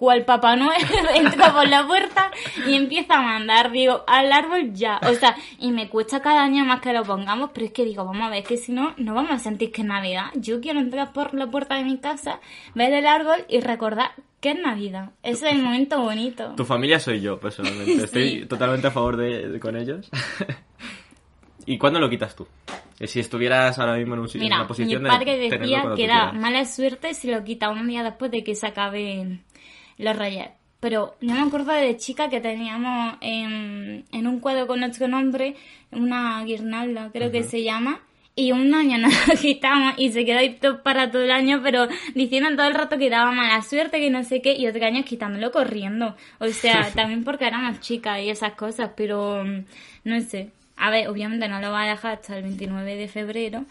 cual 0.00 0.24
Papá 0.24 0.56
Noel 0.56 0.80
entra 1.14 1.52
por 1.52 1.68
la 1.68 1.86
puerta 1.86 2.30
y 2.66 2.72
empieza 2.72 3.18
a 3.18 3.22
mandar, 3.22 3.70
digo, 3.70 4.02
al 4.06 4.32
árbol 4.32 4.72
ya. 4.72 4.98
O 5.06 5.12
sea, 5.12 5.36
y 5.58 5.72
me 5.72 5.90
cuesta 5.90 6.22
cada 6.22 6.42
año 6.42 6.64
más 6.64 6.80
que 6.80 6.94
lo 6.94 7.02
pongamos, 7.02 7.50
pero 7.52 7.66
es 7.66 7.72
que 7.72 7.84
digo, 7.84 8.06
vamos 8.06 8.26
a 8.26 8.30
ver, 8.30 8.42
que 8.42 8.56
si 8.56 8.72
no, 8.72 8.94
no 8.96 9.12
vamos 9.12 9.32
a 9.32 9.38
sentir 9.38 9.70
que 9.70 9.82
es 9.82 9.86
Navidad. 9.86 10.30
Yo 10.36 10.62
quiero 10.62 10.80
entrar 10.80 11.12
por 11.12 11.34
la 11.34 11.48
puerta 11.48 11.74
de 11.74 11.84
mi 11.84 11.98
casa, 11.98 12.40
ver 12.74 12.94
el 12.94 13.06
árbol 13.06 13.44
y 13.46 13.60
recordar 13.60 14.12
que 14.40 14.52
es 14.52 14.58
Navidad. 14.58 15.10
Ese 15.22 15.50
es 15.50 15.54
el 15.56 15.62
momento 15.62 16.00
bonito. 16.00 16.54
Tu 16.56 16.64
familia 16.64 16.98
soy 16.98 17.20
yo, 17.20 17.38
personalmente. 17.38 17.92
Estoy 18.04 18.46
totalmente 18.46 18.86
a 18.86 18.90
favor 18.90 19.18
de, 19.18 19.60
con 19.60 19.76
ellos. 19.76 20.08
¿Y 21.66 21.76
cuándo 21.76 22.00
lo 22.00 22.08
quitas 22.08 22.34
tú? 22.34 22.48
Eh, 22.98 23.06
si 23.06 23.20
estuvieras 23.20 23.78
ahora 23.78 23.96
mismo 23.96 24.14
en, 24.14 24.20
un, 24.20 24.28
Mira, 24.34 24.56
una 24.56 24.66
posición 24.66 25.02
mi 25.02 25.10
padre 25.10 25.36
decía 25.36 25.84
que 25.94 26.06
da 26.06 26.32
mala 26.32 26.64
suerte 26.64 27.12
si 27.12 27.30
lo 27.30 27.44
quita 27.44 27.68
un 27.68 27.86
día 27.86 28.02
después 28.02 28.30
de 28.30 28.42
que 28.42 28.54
se 28.54 28.66
acabe 28.66 29.40
los 30.00 30.16
reyes. 30.16 30.48
Pero 30.80 31.14
yo 31.20 31.34
me 31.34 31.42
acuerdo 31.42 31.72
de 31.72 31.96
chica 31.96 32.30
que 32.30 32.40
teníamos 32.40 33.16
en, 33.20 34.04
en 34.12 34.26
un 34.26 34.40
cuadro 34.40 34.66
con 34.66 34.80
nuestro 34.80 35.08
nombre 35.08 35.56
una 35.92 36.42
guirnalda, 36.44 37.10
creo 37.12 37.30
que 37.30 37.42
se 37.42 37.62
llama, 37.62 38.00
y 38.40 38.52
un 38.52 38.72
año 38.74 38.98
nos 38.98 39.28
lo 39.28 39.34
quitamos 39.34 39.94
y 39.96 40.10
se 40.10 40.24
quedó 40.24 40.38
ahí 40.38 40.58
para 40.82 41.10
todo 41.10 41.22
el 41.22 41.30
año, 41.30 41.60
pero 41.62 41.88
diciendo 42.14 42.50
todo 42.56 42.68
el 42.68 42.74
rato 42.74 42.98
que 42.98 43.10
daba 43.10 43.32
mala 43.32 43.62
suerte, 43.62 44.00
que 44.00 44.10
no 44.10 44.24
sé 44.24 44.40
qué, 44.40 44.54
y 44.54 44.66
otro 44.66 44.84
año 44.84 45.04
quitándolo 45.04 45.50
corriendo. 45.50 46.16
O 46.38 46.48
sea, 46.48 46.90
también 46.94 47.24
porque 47.24 47.46
éramos 47.46 47.80
chicas 47.80 48.20
y 48.20 48.30
esas 48.30 48.52
cosas, 48.54 48.92
pero 48.96 49.44
mm, 49.44 49.64
no 50.04 50.20
sé. 50.20 50.50
A 50.76 50.90
ver, 50.90 51.08
obviamente 51.08 51.48
no 51.48 51.60
lo 51.60 51.70
va 51.70 51.82
a 51.82 51.90
dejar 51.90 52.14
hasta 52.14 52.36
el 52.36 52.42
29 52.42 52.96
de 52.96 53.08
febrero, 53.08 53.66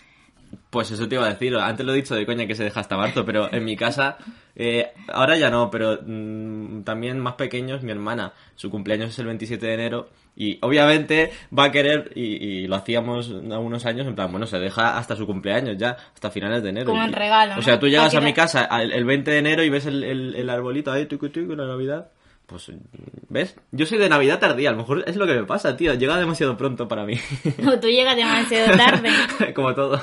Pues 0.70 0.92
eso 0.92 1.08
te 1.08 1.16
iba 1.16 1.26
a 1.26 1.30
decir, 1.30 1.56
antes 1.56 1.86
lo 1.86 1.94
he 1.94 1.96
dicho 1.96 2.16
de 2.16 2.26
coña 2.26 2.46
que 2.46 2.54
se 2.56 2.64
deja 2.64 2.80
hasta 2.80 2.96
marzo, 2.96 3.26
pero 3.26 3.52
en 3.52 3.66
mi 3.66 3.76
casa, 3.76 4.18
eh, 4.56 4.92
ahora 5.12 5.36
ya 5.36 5.50
no, 5.50 5.72
pero 5.72 6.00
mm, 6.06 6.84
también 6.84 7.20
más 7.20 7.34
pequeños, 7.34 7.82
mi 7.82 7.92
hermana, 7.92 8.34
su 8.56 8.70
cumpleaños 8.70 9.10
es 9.10 9.20
el 9.20 9.26
27 9.26 9.66
de 9.66 9.74
enero 9.74 10.10
y 10.36 10.58
obviamente 10.62 11.32
va 11.58 11.66
a 11.66 11.72
querer, 11.72 12.12
y, 12.16 12.68
lo 12.68 12.76
hacíamos 12.76 13.30
algunos 13.30 13.86
años, 13.86 14.08
en 14.08 14.16
plan, 14.16 14.32
bueno, 14.32 14.46
se 14.46 14.60
deja 14.60 14.98
hasta 14.98 15.16
su 15.16 15.26
cumpleaños 15.26 15.76
ya, 15.78 15.98
hasta 16.14 16.32
finales 16.32 16.64
de 16.64 16.70
enero. 16.70 16.88
Como 16.88 17.04
el 17.04 17.14
regalo. 17.14 17.56
O 17.58 17.62
sea, 17.62 17.80
tú 17.80 17.88
llegas 17.88 18.14
a 18.16 18.22
mi 18.22 18.34
casa 18.34 18.66
el, 18.82 19.06
20 19.06 19.32
de 19.32 19.38
enero 19.38 19.64
y 19.64 19.70
ves 19.70 19.86
el, 19.86 20.04
el, 20.04 20.50
arbolito 20.50 20.92
ahí, 20.92 21.08
tucu, 21.08 21.30
tucu, 21.30 21.56
la 21.56 21.66
Navidad. 21.66 22.12
Pues, 22.50 22.72
¿ves? 23.30 23.56
Yo 23.72 23.86
soy 23.86 24.00
de 24.00 24.10
Navidad 24.10 24.40
tardía, 24.40 24.70
a 24.70 24.72
lo 24.72 24.80
mejor 24.80 25.04
es 25.06 25.16
lo 25.16 25.28
que 25.28 25.36
me 25.36 25.44
pasa, 25.44 25.78
tío. 25.78 25.94
Llega 25.94 26.18
demasiado 26.18 26.58
pronto 26.58 26.88
para 26.88 27.06
mí. 27.06 27.14
O 27.68 27.80
tú 27.80 27.88
llegas 27.88 28.16
demasiado 28.16 28.76
tarde. 28.76 29.10
Como 29.54 29.76
todo. 29.76 30.02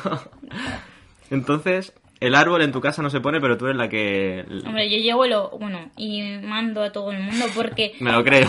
Entonces, 1.30 1.92
el 2.20 2.36
árbol 2.36 2.62
en 2.62 2.70
tu 2.70 2.80
casa 2.80 3.02
no 3.02 3.10
se 3.10 3.20
pone, 3.20 3.40
pero 3.40 3.58
tú 3.58 3.66
eres 3.66 3.76
la 3.76 3.88
que... 3.88 4.44
Hombre, 4.64 4.88
yo 4.88 4.98
llevo 4.98 5.26
lo... 5.26 5.50
Bueno, 5.58 5.90
y 5.96 6.22
mando 6.38 6.84
a 6.84 6.92
todo 6.92 7.10
el 7.10 7.18
mundo 7.18 7.46
porque... 7.54 7.96
me 8.00 8.12
lo 8.12 8.22
creo. 8.22 8.48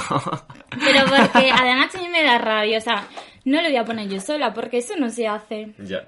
pero 0.69 1.05
porque 1.05 1.49
además 1.51 1.95
a 1.95 1.97
mí 1.97 2.07
me 2.09 2.21
da 2.21 2.37
rabia, 2.37 2.77
o 2.77 2.81
sea, 2.81 3.07
no 3.45 3.61
lo 3.63 3.67
voy 3.67 3.77
a 3.77 3.85
poner 3.85 4.07
yo 4.09 4.19
sola 4.19 4.53
porque 4.53 4.77
eso 4.77 4.95
no 4.97 5.09
se 5.09 5.27
hace. 5.27 5.73
Ya 5.79 6.07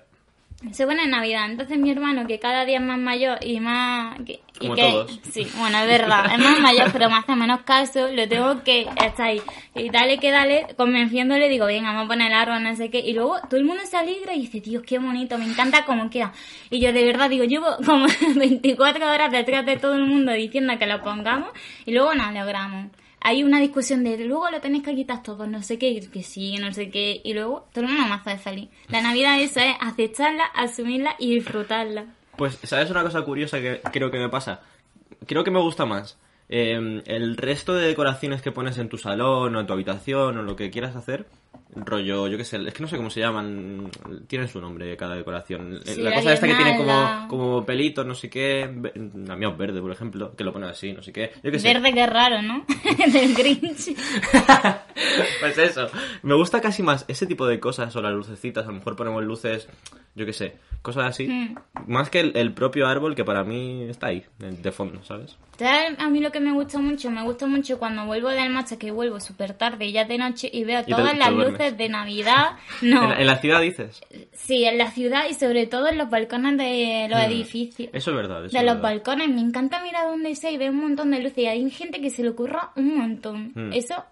se 0.72 0.86
pone 0.86 1.04
en 1.04 1.12
Navidad. 1.12 1.50
Entonces 1.50 1.78
mi 1.78 1.89
hermano, 1.89 2.28
que 2.28 2.38
cada 2.38 2.66
día 2.66 2.80
es 2.80 2.84
más 2.84 2.98
mayor 2.98 3.38
y 3.42 3.60
más... 3.60 4.20
y 4.20 4.25
que, 4.25 5.06
Sí, 5.32 5.48
bueno, 5.58 5.80
es 5.80 5.88
verdad, 5.88 6.25
es 6.34 6.39
más 6.39 6.60
mayor, 6.60 6.92
pero 6.92 7.10
me 7.10 7.18
hace 7.18 7.36
menos 7.36 7.62
caso, 7.62 8.10
lo 8.10 8.28
tengo 8.28 8.62
que 8.63 8.82
estar 8.82 9.22
ahí. 9.22 9.42
Y 9.74 9.89
dale 9.89 10.20
que 10.20 10.32
dale, 10.32 10.68
convenciéndole, 10.75 11.48
digo, 11.48 11.66
venga, 11.66 11.89
vamos 11.89 12.06
a 12.06 12.08
poner 12.10 12.28
el 12.28 12.38
árbol, 12.38 12.63
no 12.63 12.75
sé 12.75 12.89
qué. 12.89 13.00
Y 13.00 13.13
luego 13.13 13.39
todo 13.50 13.58
el 13.58 13.66
mundo 13.66 13.84
se 13.86 13.96
alegra 13.96 14.36
y 14.36 14.42
dice, 14.42 14.60
Dios, 14.60 14.84
qué 14.86 15.00
bonito, 15.00 15.38
me 15.38 15.46
encanta 15.46 15.86
cómo 15.86 16.10
queda. 16.10 16.34
Y 16.70 16.80
yo 16.82 16.92
de 16.92 17.06
verdad 17.06 17.30
digo, 17.30 17.46
llevo 17.46 17.68
como 17.86 18.08
24 18.36 19.12
horas 19.12 19.32
detrás 19.32 19.66
de 19.66 19.78
todo 19.78 19.96
el 19.96 20.06
mundo 20.06 20.34
diciendo 20.34 20.78
que 20.78 20.88
lo 20.88 21.01
pongamos 21.01 21.50
y 21.86 21.94
luego 21.94 22.13
nos 22.16 22.34
logramos 22.34 22.88
hay 23.22 23.44
una 23.44 23.60
discusión 23.60 24.04
de 24.04 24.18
luego 24.18 24.50
lo 24.50 24.62
tenéis 24.62 24.84
que 24.84 24.96
quitar 24.96 25.24
todo, 25.24 25.48
no 25.48 25.62
sé 25.62 25.78
qué, 25.78 26.00
que 26.12 26.24
sí, 26.24 26.58
no 26.58 26.74
sé 26.74 26.90
qué, 26.90 27.22
y 27.24 27.34
luego 27.34 27.68
todo 27.74 27.86
el 27.86 27.92
mundo 27.92 28.08
más 28.08 28.26
de 28.26 28.38
salir. 28.38 28.70
La 28.88 29.02
Navidad 29.02 29.40
eso 29.40 29.60
es 29.60 29.76
aceptarla, 29.80 30.46
asumirla 30.46 31.16
y 31.20 31.36
disfrutarla. 31.36 32.06
Pues, 32.36 32.58
¿sabes 32.64 32.90
una 32.90 33.04
cosa 33.04 33.22
curiosa 33.24 33.60
que 33.60 33.82
creo 33.92 34.12
que 34.12 34.20
me 34.20 34.30
pasa? 34.30 34.62
Creo 35.26 35.44
que 35.44 35.52
me 35.52 35.60
gusta 35.60 35.86
más. 35.86 36.18
Eh, 36.48 37.04
el 37.06 37.38
resto 37.38 37.76
de 37.76 37.88
decoraciones 37.88 38.42
que 38.42 38.52
pones 38.52 38.78
en 38.78 38.90
tu 38.90 38.98
salón 38.98 39.56
o 39.56 39.60
en 39.60 39.68
tu 39.68 39.74
habitación 39.74 40.38
o 40.38 40.42
lo 40.42 40.56
que 40.56 40.72
quieras 40.72 40.96
hacer, 40.96 41.28
rollo, 41.75 42.27
yo 42.27 42.38
qué 42.38 42.44
sé, 42.44 42.58
es 42.65 42.74
que 42.74 42.82
no 42.82 42.89
sé 42.89 42.98
cómo 42.98 43.10
se 43.10 43.20
llaman, 43.20 43.91
tienen 44.27 44.48
su 44.48 44.60
nombre 44.60 44.96
cada 44.98 45.15
decoración. 45.15 45.79
la, 45.98 46.13
cosa 46.13 46.34
esta 46.34 46.48
que 46.48 46.56
tiene 46.56 46.77
como, 46.77 47.27
como 47.27 47.65
pelitos, 47.65 48.06
no 48.06 48.15
sé 48.15 48.29
qué, 48.29 48.70
la 49.25 49.36
mía 49.36 49.50
es 49.50 49.58
verde, 49.58 49.82
por 49.82 49.91
ejemplo, 49.91 50.36
que 50.36 50.44
lo 50.44 50.51
pone 50.51 50.68
así, 50.68 50.94
no 50.94 51.01
sé 51.01 51.13
qué. 51.13 51.32
Verde 51.44 51.94
que 51.94 52.08
raro, 52.08 52.41
¿no? 52.41 52.65
Del 53.13 53.36
Grinch. 53.36 53.96
pues 55.39 55.58
eso, 55.58 55.88
me 56.24 56.36
gusta 56.36 56.60
casi 56.60 56.84
más 56.84 57.06
ese 57.08 57.25
tipo 57.27 57.46
de 57.46 57.60
cosas 57.60 57.96
o 57.96 58.01
las 58.01 58.13
lucecitas, 58.13 58.65
a 58.65 58.68
lo 58.68 58.74
mejor 58.74 58.96
ponemos 58.96 59.24
luces, 59.24 59.68
yo 60.15 60.25
qué 60.25 60.34
sé, 60.34 60.58
cosas 60.82 61.06
así, 61.06 61.27
hmm. 61.27 61.56
más 61.88 62.10
que 62.10 62.20
el, 62.20 62.53
propio 62.53 62.88
árbol 62.88 63.15
que 63.15 63.24
para 63.24 63.44
mí 63.44 63.84
está 63.84 64.08
ahí, 64.08 64.25
de 64.39 64.72
fondo, 64.72 65.03
¿sabes? 65.03 65.38
A 65.98 66.10
mí 66.10 66.22
lo 66.22 66.32
que 66.32 66.39
me 66.39 66.53
gusta 66.53 66.79
mucho, 66.79 67.12
me 67.12 67.22
gusta 67.24 67.46
mucho 67.46 67.79
cuando 67.79 68.06
vuelvo 68.06 68.29
del 68.29 68.50
marcha, 68.50 68.77
que 68.77 68.91
vuelvo 68.91 69.20
súper 69.20 69.53
tarde 69.53 69.86
y 69.86 69.91
ya 69.91 70.06
de 70.06 70.18
noche 70.18 70.50
y 70.51 70.63
veo 70.63 70.86
todas 70.86 71.18
las 71.18 71.34
luces 71.39 71.77
de 71.77 71.89
Navidad. 71.89 72.58
No. 72.81 73.13
¿En, 73.13 73.27
la 73.27 73.38
ciudad 73.38 73.62
dices? 73.62 74.01
Sí, 74.34 74.65
en 74.65 74.77
la 74.77 74.91
ciudad 74.91 75.24
y 75.29 75.34
sobre 75.34 75.67
todo 75.67 75.88
en 75.88 75.98
los 75.98 76.10
balcones 76.10 76.58
de 76.58 77.08
los 77.10 77.19
mm, 77.19 77.24
edificios. 77.24 77.89
Eso 77.93 78.12
es 78.12 78.15
verdad. 78.15 78.43
de 78.43 78.63
los 78.63 78.81
balcones. 78.81 79.29
Me 79.29 79.41
encanta 79.41 79.81
mirar 79.84 80.08
donde 80.08 80.36
sea 80.36 80.51
y 80.51 80.58
ver 80.58 80.72
un 80.72 80.81
montón 80.81 81.12
de 81.12 81.19
luces. 81.19 81.39
Y 81.39 81.46
hay 81.48 81.69
gente 81.69 82.01
que 82.01 82.10
se 82.10 82.24
le 82.24 82.29
ocurra 82.29 82.72
un 82.75 82.98
montón. 82.98 83.51
Mm. 83.55 83.74
Eso 83.74 84.03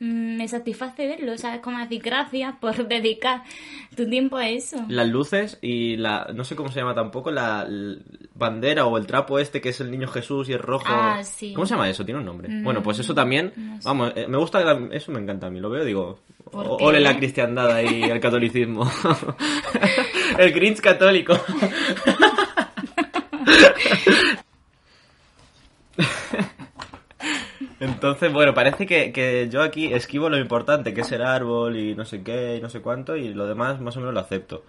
me 0.00 0.46
satisface 0.46 1.06
verlo, 1.06 1.36
¿sabes? 1.38 1.60
Como 1.60 1.78
decir 1.78 2.00
gracias 2.02 2.54
por 2.60 2.86
dedicar 2.88 3.42
tu 3.96 4.08
tiempo 4.08 4.36
a 4.36 4.48
eso. 4.48 4.84
Las 4.88 5.08
luces 5.08 5.58
y 5.60 5.96
la, 5.96 6.28
no 6.34 6.44
sé 6.44 6.54
cómo 6.56 6.70
se 6.70 6.80
llama 6.80 6.94
tampoco, 6.94 7.30
la, 7.30 7.66
bandera 8.34 8.86
o 8.86 8.96
el 8.96 9.06
trapo 9.06 9.38
este 9.38 9.60
que 9.60 9.70
es 9.70 9.80
el 9.80 9.90
niño 9.90 10.08
Jesús 10.08 10.48
y 10.48 10.52
es 10.52 10.60
rojo. 10.60 10.86
Ah, 10.88 11.22
sí. 11.24 11.52
¿Cómo 11.52 11.66
se 11.66 11.74
llama 11.74 11.88
eso? 11.88 12.04
Tiene 12.04 12.20
un 12.20 12.26
nombre. 12.26 12.48
Mm, 12.48 12.64
bueno, 12.64 12.82
pues 12.82 12.98
eso 12.98 13.14
también, 13.14 13.52
vamos, 13.84 14.12
eh, 14.14 14.26
me 14.28 14.38
gusta, 14.38 14.78
eso 14.92 15.12
me 15.12 15.20
encanta 15.20 15.48
a 15.48 15.50
mí, 15.50 15.60
lo 15.60 15.70
veo, 15.70 15.84
digo, 15.84 16.20
ole 16.52 17.00
la 17.00 17.16
cristiandad 17.16 17.80
y 17.82 18.04
el 18.04 18.20
catolicismo. 18.20 18.88
el 20.38 20.52
Grinch 20.52 20.80
católico. 20.80 21.34
Entonces, 27.80 28.32
bueno, 28.32 28.54
parece 28.54 28.86
que, 28.86 29.48
yo 29.50 29.62
aquí 29.62 29.92
esquivo 29.92 30.28
lo 30.28 30.38
importante, 30.38 30.92
que 30.92 31.02
es 31.02 31.12
el 31.12 31.22
árbol 31.22 31.76
y 31.76 31.94
no 31.94 32.04
sé 32.04 32.22
qué 32.22 32.56
y 32.56 32.60
no 32.60 32.68
sé 32.68 32.80
cuánto, 32.80 33.16
y 33.16 33.32
lo 33.32 33.46
demás 33.46 33.80
más 33.80 33.96
o 33.96 34.00
menos 34.00 34.14
lo 34.14 34.20
acepto. 34.20 34.64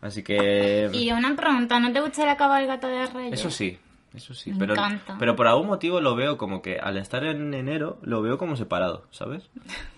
Así 0.00 0.22
que... 0.22 0.88
Y 0.92 1.10
una 1.12 1.34
pregunta, 1.34 1.78
¿no 1.80 1.92
te 1.92 2.00
gusta 2.00 2.26
la 2.26 2.36
cabalgata 2.36 2.88
de 2.88 3.06
Reyes? 3.06 3.40
Eso 3.40 3.50
sí, 3.50 3.78
eso 4.14 4.34
sí. 4.34 4.52
pero, 4.58 4.74
pero 5.18 5.36
por 5.36 5.46
algún 5.46 5.66
motivo 5.66 6.00
lo 6.00 6.14
veo 6.14 6.36
como 6.36 6.62
que 6.62 6.78
al 6.78 6.96
estar 6.96 7.24
en 7.24 7.54
enero 7.54 7.98
lo 8.02 8.22
veo 8.22 8.38
como 8.38 8.56
separado, 8.56 9.06
¿sabes? 9.10 9.48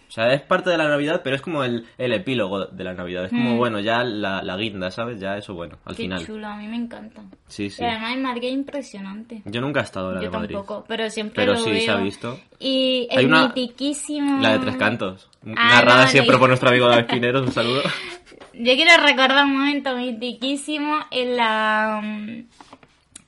O 0.08 0.12
sea, 0.14 0.32
es 0.32 0.42
parte 0.42 0.70
de 0.70 0.78
la 0.78 0.86
Navidad, 0.86 1.22
pero 1.24 1.34
es 1.34 1.42
como 1.42 1.64
el, 1.64 1.88
epílogo 1.98 2.66
de 2.66 2.84
la 2.84 2.94
Navidad. 2.94 3.24
Es 3.24 3.30
como, 3.30 3.54
mm. 3.54 3.58
bueno, 3.58 3.80
ya 3.80 4.04
la, 4.04 4.56
guinda, 4.56 4.92
¿sabes? 4.92 5.18
Ya 5.18 5.36
eso, 5.36 5.54
bueno, 5.54 5.78
al 5.84 5.96
Qué 5.96 6.04
final. 6.04 6.24
chulo, 6.24 6.46
a 6.46 6.56
mí 6.56 6.68
me 6.68 6.76
encanta. 6.76 7.22
Sí, 7.48 7.68
sí. 7.68 7.82
Y 7.82 7.84
además 7.84 8.14
en 8.14 8.22
Madrid 8.22 8.48
es 8.50 8.54
impresionante. 8.54 9.42
Yo 9.44 9.60
nunca 9.60 9.80
he 9.80 9.82
estado 9.82 10.10
en 10.10 10.14
la 10.14 10.20
Yo 10.20 10.30
de 10.30 10.36
Madrid. 10.36 10.54
tampoco, 10.54 10.84
pero 10.86 11.10
siempre 11.10 11.44
pero 11.44 11.54
lo 11.54 11.64
sí, 11.64 11.80
se 11.80 11.90
ha 11.90 11.96
visto. 11.96 12.38
Y 12.60 13.08
es 13.10 13.28
mitiquísimo. 13.28 14.40
La 14.40 14.52
de 14.52 14.60
Tres 14.60 14.76
Cantos. 14.76 15.28
Ah, 15.56 15.80
narrada 15.80 16.06
siempre 16.06 16.38
por 16.38 16.46
nuestro 16.46 16.68
amigo 16.68 16.86
David 16.86 17.06
Pineros, 17.06 17.44
un 17.44 17.52
saludo. 17.52 17.82
Yo 18.52 18.72
quiero 18.76 19.04
recordar 19.04 19.46
un 19.46 19.54
momento 19.54 19.96
mitiquísimo 19.96 20.96
en 21.10 21.36
la... 21.36 22.00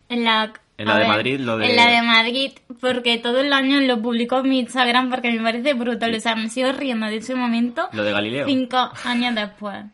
En 0.08 0.24
la 0.24 0.52
en 0.78 0.88
la 0.88 0.99
de 0.99 1.06
Madrid, 1.06 1.40
lo 1.40 1.56
de... 1.56 1.71
En 1.71 1.76
la 1.76 1.87
de 1.90 2.02
Madrid, 2.02 2.52
porque 2.80 3.18
todo 3.18 3.40
el 3.40 3.52
año 3.52 3.80
lo 3.80 4.00
publicó 4.02 4.40
en 4.40 4.49
mi 4.50 4.59
Instagram 4.61 5.11
porque 5.11 5.30
me 5.33 5.42
parece 5.42 5.75
brutal. 5.75 6.14
O 6.14 6.21
sea, 6.21 6.37
me 6.37 6.50
sigo 6.50 6.73
riendo 6.73 7.06
de 7.06 7.16
ese 7.16 7.35
momento. 7.35 7.88
Lo 7.92 8.04
de 8.04 8.12
Galileo. 8.12 8.47
Cinco 8.47 8.90
años 9.04 9.35
después. 9.35 9.85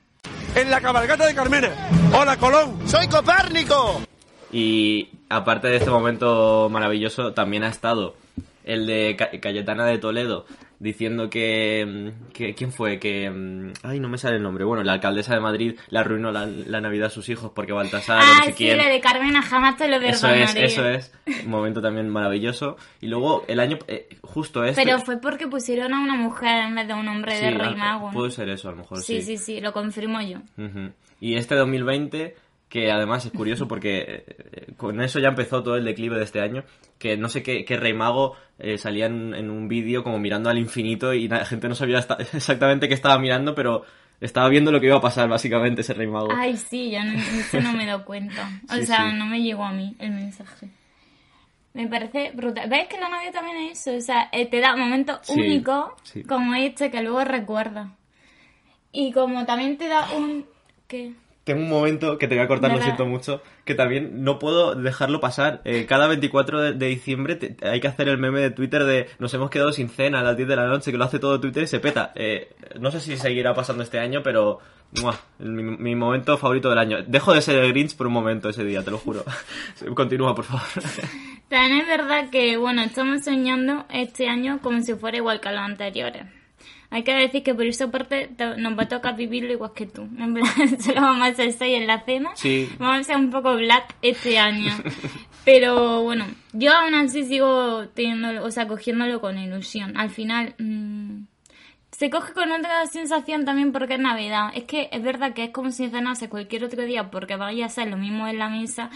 En 0.54 0.70
la 0.70 0.80
cabalgata 0.80 1.26
de 1.26 1.34
Carmena. 1.34 1.70
Hola, 2.12 2.36
Colón. 2.36 2.76
Soy 2.86 3.06
Copérnico. 3.06 4.02
Y 4.50 5.08
aparte 5.28 5.68
de 5.68 5.76
este 5.76 5.90
momento 5.90 6.68
maravilloso, 6.70 7.32
también 7.32 7.64
ha 7.64 7.68
estado 7.68 8.16
el 8.64 8.86
de 8.86 9.16
Cayetana 9.40 9.86
de 9.86 9.98
Toledo, 9.98 10.46
diciendo 10.82 11.30
que, 11.30 12.12
¿quién 12.32 12.72
fue? 12.72 12.98
Que 12.98 13.30
mm, 13.30 13.72
ay 13.84 14.00
no 14.00 14.08
me 14.08 14.18
sale 14.18 14.36
el 14.36 14.42
nombre. 14.42 14.64
Bueno, 14.64 14.82
la 14.82 14.94
alcaldesa 14.94 15.34
de 15.34 15.40
Madrid 15.40 15.78
le 15.88 15.98
arruinó 15.98 16.32
la, 16.32 16.46
Navidad 16.80 17.06
a 17.06 17.10
sus 17.10 17.28
hijos 17.28 17.52
porque 17.54 17.72
Baltasar 17.72 18.18
ah, 18.20 18.38
no 18.40 18.44
sé 18.46 18.52
sí, 18.52 18.66
de 18.66 19.00
Carmena 19.00 19.42
jamás 19.42 19.76
te 19.76 19.86
lo 19.86 19.96
Eso 19.96 20.28
es, 20.28 20.54
eso 20.56 20.88
es. 20.88 21.12
Un 21.44 21.50
momento 21.50 21.80
también 21.80 22.08
maravilloso. 22.08 22.76
Y 23.00 23.06
luego 23.06 23.44
el 23.46 23.60
año 23.60 23.78
eh, 23.86 24.08
justo 24.22 24.64
este 24.64 24.82
Pero 24.82 24.98
fue 24.98 25.20
porque 25.20 25.46
pusieron 25.46 25.94
a 25.94 26.00
una 26.00 26.16
mujer 26.16 26.64
en 26.64 26.74
vez 26.74 26.88
de 26.88 26.94
un 26.94 27.06
hombre 27.06 27.38
de 27.38 27.52
rey 27.52 27.76
mago. 27.76 28.10
Puede 28.10 28.32
ser 28.32 28.48
eso, 28.48 28.68
a 28.68 28.72
lo 28.72 28.78
mejor 28.78 28.98
sí. 29.02 29.22
Sí, 29.22 29.36
sí, 29.36 29.38
sí, 29.38 29.60
lo 29.60 29.72
confirmo 29.72 30.20
yo. 30.20 30.38
Y 31.20 31.36
este 31.36 31.54
2020 31.54 32.34
que 32.72 32.90
además 32.90 33.26
es 33.26 33.32
curioso 33.32 33.68
porque 33.68 34.24
eh, 34.26 34.72
con 34.78 35.02
eso 35.02 35.18
ya 35.18 35.28
empezó 35.28 35.62
todo 35.62 35.76
el 35.76 35.84
declive 35.84 36.16
de 36.16 36.24
este 36.24 36.40
año, 36.40 36.64
que 36.98 37.18
no 37.18 37.28
sé 37.28 37.42
qué, 37.42 37.66
rey 37.76 37.92
mago 37.92 38.34
eh, 38.58 38.78
salía 38.78 39.04
en, 39.04 39.50
un 39.50 39.68
vídeo 39.68 40.02
como 40.02 40.18
mirando 40.18 40.48
al 40.48 40.56
infinito 40.56 41.12
y 41.12 41.28
la 41.28 41.44
gente 41.44 41.68
no 41.68 41.74
sabía 41.74 41.98
exactamente 42.32 42.88
qué 42.88 42.94
estaba 42.94 43.18
mirando, 43.18 43.54
pero 43.54 43.84
estaba 44.22 44.48
viendo 44.48 44.72
lo 44.72 44.80
que 44.80 44.86
iba 44.86 44.96
a 44.96 45.02
pasar 45.02 45.28
básicamente 45.28 45.82
ese 45.82 45.92
rey 45.92 46.06
mago. 46.06 46.28
Ay, 46.34 46.56
sí, 46.56 46.92
ya 46.92 47.04
no, 47.04 47.12
no 47.60 47.72
me 47.74 47.84
he 47.84 47.86
dado 47.86 48.06
cuenta. 48.06 48.48
O 48.70 48.82
sea, 48.86 49.12
no 49.12 49.26
me 49.26 49.42
llegó 49.42 49.64
a 49.64 49.72
mí 49.72 49.94
el 49.98 50.12
mensaje. 50.12 50.70
Me 51.74 51.88
parece 51.88 52.30
brutal. 52.30 52.70
¿Ves 52.70 52.88
que 52.88 52.98
la 52.98 53.10
novia 53.10 53.32
también 53.32 53.68
es 53.68 53.86
eso? 53.86 53.98
O 53.98 54.00
sea, 54.00 54.30
eh, 54.32 54.46
te 54.46 54.60
da 54.60 54.76
momentos 54.76 55.28
únicos 55.28 55.90
como 56.26 56.54
este 56.54 56.90
que 56.90 57.02
luego 57.02 57.22
recuerda. 57.22 57.98
Y 58.92 59.12
como 59.12 59.44
también 59.44 59.76
te 59.76 59.88
da 59.88 60.10
un... 60.16 60.46
¿Qué? 60.88 61.12
Tengo 61.44 61.60
un 61.60 61.68
momento 61.68 62.18
que 62.18 62.28
te 62.28 62.36
voy 62.36 62.44
a 62.44 62.48
cortar, 62.48 62.70
lo 62.70 62.80
siento 62.80 63.04
mucho, 63.04 63.42
que 63.64 63.74
también 63.74 64.22
no 64.22 64.38
puedo 64.38 64.74
dejarlo 64.74 65.20
pasar. 65.20 65.60
Eh, 65.64 65.86
cada 65.88 66.06
24 66.06 66.72
de, 66.72 66.86
diciembre 66.86 67.56
hay 67.62 67.80
que 67.80 67.88
hacer 67.88 68.08
el 68.08 68.18
meme 68.18 68.40
de 68.40 68.50
Twitter 68.50 68.84
de 68.84 69.08
nos 69.18 69.34
hemos 69.34 69.50
quedado 69.50 69.72
sin 69.72 69.88
cena 69.88 70.20
a 70.20 70.22
las 70.22 70.36
10 70.36 70.48
de 70.48 70.56
la 70.56 70.66
noche, 70.66 70.92
que 70.92 70.98
lo 70.98 71.04
hace 71.04 71.18
todo 71.18 71.40
Twitter 71.40 71.64
y 71.64 71.66
se 71.66 71.80
peta. 71.80 72.12
Eh, 72.14 72.54
no 72.78 72.90
sé 72.92 73.00
si 73.00 73.16
seguirá 73.16 73.54
pasando 73.54 73.82
este 73.82 73.98
año, 73.98 74.22
pero 74.22 74.60
Mi, 75.40 75.96
momento 75.96 76.36
favorito 76.38 76.68
del 76.68 76.78
año. 76.78 76.98
Dejo 77.06 77.34
de 77.34 77.42
ser 77.42 77.56
el 77.56 77.72
Grinch 77.72 77.96
por 77.96 78.06
un 78.06 78.12
momento 78.12 78.48
ese 78.48 78.64
día, 78.64 78.84
te 78.84 78.90
lo 78.90 78.98
juro. 78.98 79.24
Continúa, 79.94 80.34
por 80.34 80.44
favor. 80.44 80.66
También 81.48 81.80
es 81.80 81.88
verdad 81.88 82.30
que, 82.30 82.56
bueno, 82.56 82.82
estamos 82.82 83.24
soñando 83.24 83.84
este 83.90 84.28
año 84.28 84.60
como 84.62 84.80
si 84.82 84.94
fuera 84.94 85.16
igual 85.16 85.40
que 85.40 85.50
los 85.50 85.60
anteriores. 85.60 86.41
Hay 86.92 87.04
que 87.04 87.14
decir 87.14 87.42
que 87.42 87.54
por 87.54 87.64
esa 87.64 87.90
parte 87.90 88.28
nos 88.58 88.78
va 88.78 88.82
a 88.82 88.88
tocar 88.88 89.16
vivirlo 89.16 89.50
igual 89.50 89.72
que 89.74 89.86
tú. 89.86 90.02
En 90.02 90.34
plan, 90.34 90.46
solo 90.80 91.00
vamos 91.00 91.26
a 91.26 91.30
hacer 91.30 91.50
seis 91.52 91.78
en 91.78 91.86
la 91.86 92.04
cena. 92.04 92.32
Sí. 92.34 92.68
Vamos 92.78 93.00
a 93.00 93.04
ser 93.04 93.16
un 93.16 93.30
poco 93.30 93.56
black 93.56 93.96
este 94.02 94.38
año. 94.38 94.72
Pero 95.46 96.02
bueno, 96.02 96.26
yo 96.52 96.70
aún 96.70 96.94
así 96.94 97.24
sigo 97.24 97.88
teniendo, 97.94 98.44
o 98.44 98.50
sea, 98.50 98.68
cogiéndolo 98.68 99.22
con 99.22 99.38
ilusión. 99.38 99.96
Al 99.96 100.10
final, 100.10 100.54
mmm, 100.58 101.22
se 101.92 102.10
coge 102.10 102.34
con 102.34 102.52
otra 102.52 102.86
sensación 102.86 103.46
también 103.46 103.72
porque 103.72 103.94
es 103.94 104.00
Navidad. 104.00 104.50
Es 104.54 104.64
que 104.64 104.90
es 104.92 105.02
verdad 105.02 105.32
que 105.32 105.44
es 105.44 105.50
como 105.50 105.70
si 105.70 105.88
cenase 105.88 106.28
cualquier 106.28 106.62
otro 106.64 106.82
día 106.82 107.10
porque 107.10 107.36
vaya 107.36 107.64
a 107.64 107.70
ser 107.70 107.88
lo 107.88 107.96
mismo 107.96 108.28
en 108.28 108.38
la 108.38 108.50
mesa. 108.50 108.90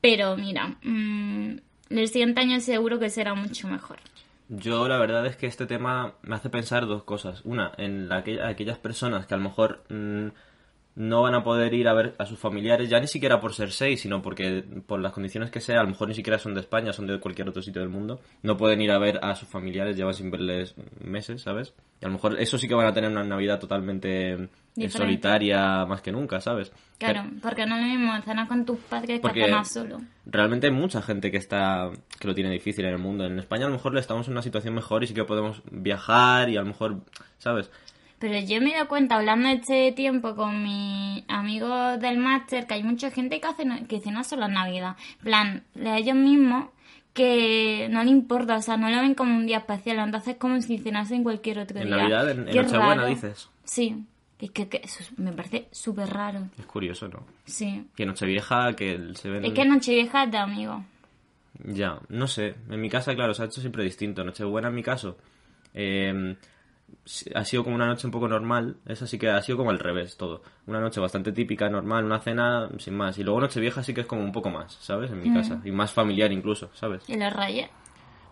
Pero 0.00 0.38
mira, 0.38 0.76
mmm, 0.82 1.56
el 1.90 2.08
siguiente 2.08 2.40
año 2.40 2.60
seguro 2.60 2.98
que 2.98 3.10
será 3.10 3.34
mucho 3.34 3.68
mejor. 3.68 3.98
Yo 4.48 4.86
la 4.88 4.98
verdad 4.98 5.26
es 5.26 5.36
que 5.36 5.46
este 5.46 5.66
tema 5.66 6.14
me 6.22 6.36
hace 6.36 6.50
pensar 6.50 6.86
dos 6.86 7.02
cosas. 7.02 7.42
Una, 7.44 7.72
en 7.78 8.08
la, 8.08 8.18
aquellas 8.18 8.78
personas 8.78 9.26
que 9.26 9.34
a 9.34 9.36
lo 9.38 9.42
mejor 9.44 9.84
mmm, 9.88 10.28
no 10.96 11.22
van 11.22 11.34
a 11.34 11.44
poder 11.44 11.74
ir 11.74 11.88
a 11.88 11.94
ver 11.94 12.14
a 12.18 12.24
sus 12.24 12.38
familiares, 12.38 12.88
ya 12.88 12.98
ni 12.98 13.06
siquiera 13.06 13.38
por 13.38 13.52
ser 13.52 13.70
seis, 13.70 14.00
sino 14.00 14.22
porque 14.22 14.64
por 14.86 15.00
las 15.00 15.12
condiciones 15.12 15.50
que 15.50 15.60
sea, 15.60 15.80
a 15.80 15.82
lo 15.82 15.90
mejor 15.90 16.08
ni 16.08 16.14
siquiera 16.14 16.38
son 16.38 16.54
de 16.54 16.60
España, 16.60 16.92
son 16.92 17.06
de 17.06 17.20
cualquier 17.20 17.48
otro 17.48 17.60
sitio 17.60 17.82
del 17.82 17.90
mundo, 17.90 18.20
no 18.42 18.56
pueden 18.56 18.80
ir 18.80 18.90
a 18.90 18.98
ver 18.98 19.20
a 19.22 19.34
sus 19.34 19.46
familiares, 19.46 19.96
llevan 19.96 20.14
sin 20.14 20.30
verles 20.30 20.74
meses, 21.04 21.42
¿sabes? 21.42 21.74
Y 22.00 22.06
a 22.06 22.08
lo 22.08 22.14
mejor 22.14 22.40
eso 22.40 22.56
sí 22.56 22.66
que 22.66 22.74
van 22.74 22.86
a 22.86 22.94
tener 22.94 23.10
una 23.10 23.24
Navidad 23.24 23.60
totalmente 23.60 24.48
eh, 24.76 24.88
solitaria 24.88 25.84
más 25.84 26.00
que 26.00 26.12
nunca, 26.12 26.40
¿sabes? 26.40 26.72
Claro, 26.98 27.24
porque 27.42 27.66
no 27.66 27.76
es 27.76 27.82
lo 27.82 27.88
mismo 27.88 28.22
cenar 28.22 28.48
con 28.48 28.64
tus 28.64 28.78
padres 28.78 29.20
que 29.20 29.44
cenar 29.44 29.66
solo. 29.66 30.00
Realmente 30.24 30.66
hay 30.66 30.72
mucha 30.72 31.02
gente 31.02 31.30
que 31.30 31.36
está 31.36 31.90
que 32.18 32.26
lo 32.26 32.34
tiene 32.34 32.50
difícil 32.50 32.86
en 32.86 32.92
el 32.92 32.98
mundo. 32.98 33.26
En 33.26 33.38
España 33.38 33.66
a 33.66 33.68
lo 33.68 33.74
mejor 33.74 33.92
le 33.92 34.00
estamos 34.00 34.26
en 34.28 34.32
una 34.32 34.42
situación 34.42 34.74
mejor 34.74 35.04
y 35.04 35.06
sí 35.08 35.14
que 35.14 35.24
podemos 35.24 35.62
viajar 35.70 36.48
y 36.48 36.56
a 36.56 36.60
lo 36.60 36.66
mejor, 36.66 37.02
¿sabes? 37.38 37.70
Pero 38.18 38.38
yo 38.40 38.60
me 38.62 38.70
he 38.70 38.74
dado 38.74 38.88
cuenta, 38.88 39.16
hablando 39.16 39.48
este 39.48 39.92
tiempo 39.92 40.34
con 40.34 40.62
mis 40.62 41.22
amigos 41.28 42.00
del 42.00 42.16
máster, 42.18 42.66
que 42.66 42.74
hay 42.74 42.82
mucha 42.82 43.10
gente 43.10 43.40
que, 43.40 43.46
hace, 43.46 43.64
que 43.86 44.00
cena 44.00 44.24
solo 44.24 44.46
en 44.46 44.54
Navidad. 44.54 44.96
plan, 45.22 45.64
de 45.74 45.98
ellos 45.98 46.16
mismos 46.16 46.70
que 47.12 47.88
no 47.90 48.04
le 48.04 48.10
importa, 48.10 48.56
o 48.56 48.62
sea, 48.62 48.76
no 48.76 48.90
lo 48.90 49.00
ven 49.00 49.14
como 49.14 49.36
un 49.36 49.46
día 49.46 49.58
especial, 49.58 49.98
entonces 49.98 50.34
es 50.34 50.36
como 50.36 50.60
si 50.60 50.78
cenasen 50.78 51.22
cualquier 51.22 51.58
otro 51.58 51.78
en 51.78 51.86
día. 51.86 51.96
Navidad, 51.96 52.30
en, 52.30 52.48
en 52.48 52.56
Nochebuena, 52.56 53.06
dices. 53.06 53.48
Sí, 53.64 54.04
es 54.38 54.50
que, 54.50 54.68
eso 54.82 55.04
me 55.16 55.32
parece 55.32 55.68
súper 55.72 56.08
raro. 56.08 56.48
Es 56.58 56.66
curioso, 56.66 57.08
¿no? 57.08 57.26
Sí. 57.46 57.86
Que 57.96 58.04
Nochevieja, 58.04 58.74
que 58.74 59.12
se 59.14 59.30
ven... 59.30 59.46
Es 59.46 59.52
que 59.52 59.64
Nochevieja 59.64 60.24
es 60.24 60.30
de 60.30 60.38
amigos. 60.38 60.82
Ya, 61.64 61.98
no 62.10 62.26
sé. 62.26 62.54
En 62.68 62.80
mi 62.80 62.90
casa, 62.90 63.14
claro, 63.14 63.32
se 63.32 63.42
ha 63.42 63.46
hecho 63.46 63.62
siempre 63.62 63.82
distinto. 63.82 64.22
Nochebuena, 64.22 64.68
en 64.68 64.74
mi 64.74 64.82
caso, 64.82 65.16
eh, 65.72 66.36
ha 67.34 67.44
sido 67.44 67.64
como 67.64 67.76
una 67.76 67.86
noche 67.86 68.06
un 68.06 68.10
poco 68.10 68.28
normal. 68.28 68.76
Esa 68.86 69.06
sí 69.06 69.18
que 69.18 69.28
ha 69.28 69.40
sido 69.42 69.58
como 69.58 69.70
al 69.70 69.78
revés 69.78 70.16
todo. 70.16 70.42
Una 70.66 70.80
noche 70.80 71.00
bastante 71.00 71.32
típica, 71.32 71.68
normal, 71.68 72.04
una 72.04 72.20
cena 72.20 72.68
sin 72.78 72.94
más. 72.94 73.18
Y 73.18 73.24
luego 73.24 73.40
Nochevieja 73.40 73.82
sí 73.82 73.94
que 73.94 74.02
es 74.02 74.06
como 74.06 74.22
un 74.22 74.32
poco 74.32 74.50
más, 74.50 74.74
¿sabes? 74.80 75.10
En 75.10 75.22
mi 75.22 75.32
casa. 75.32 75.60
Y 75.64 75.70
más 75.70 75.92
familiar 75.92 76.32
incluso, 76.32 76.70
¿sabes? 76.74 77.08
¿Y 77.08 77.16
los 77.16 77.32
reyes? 77.32 77.68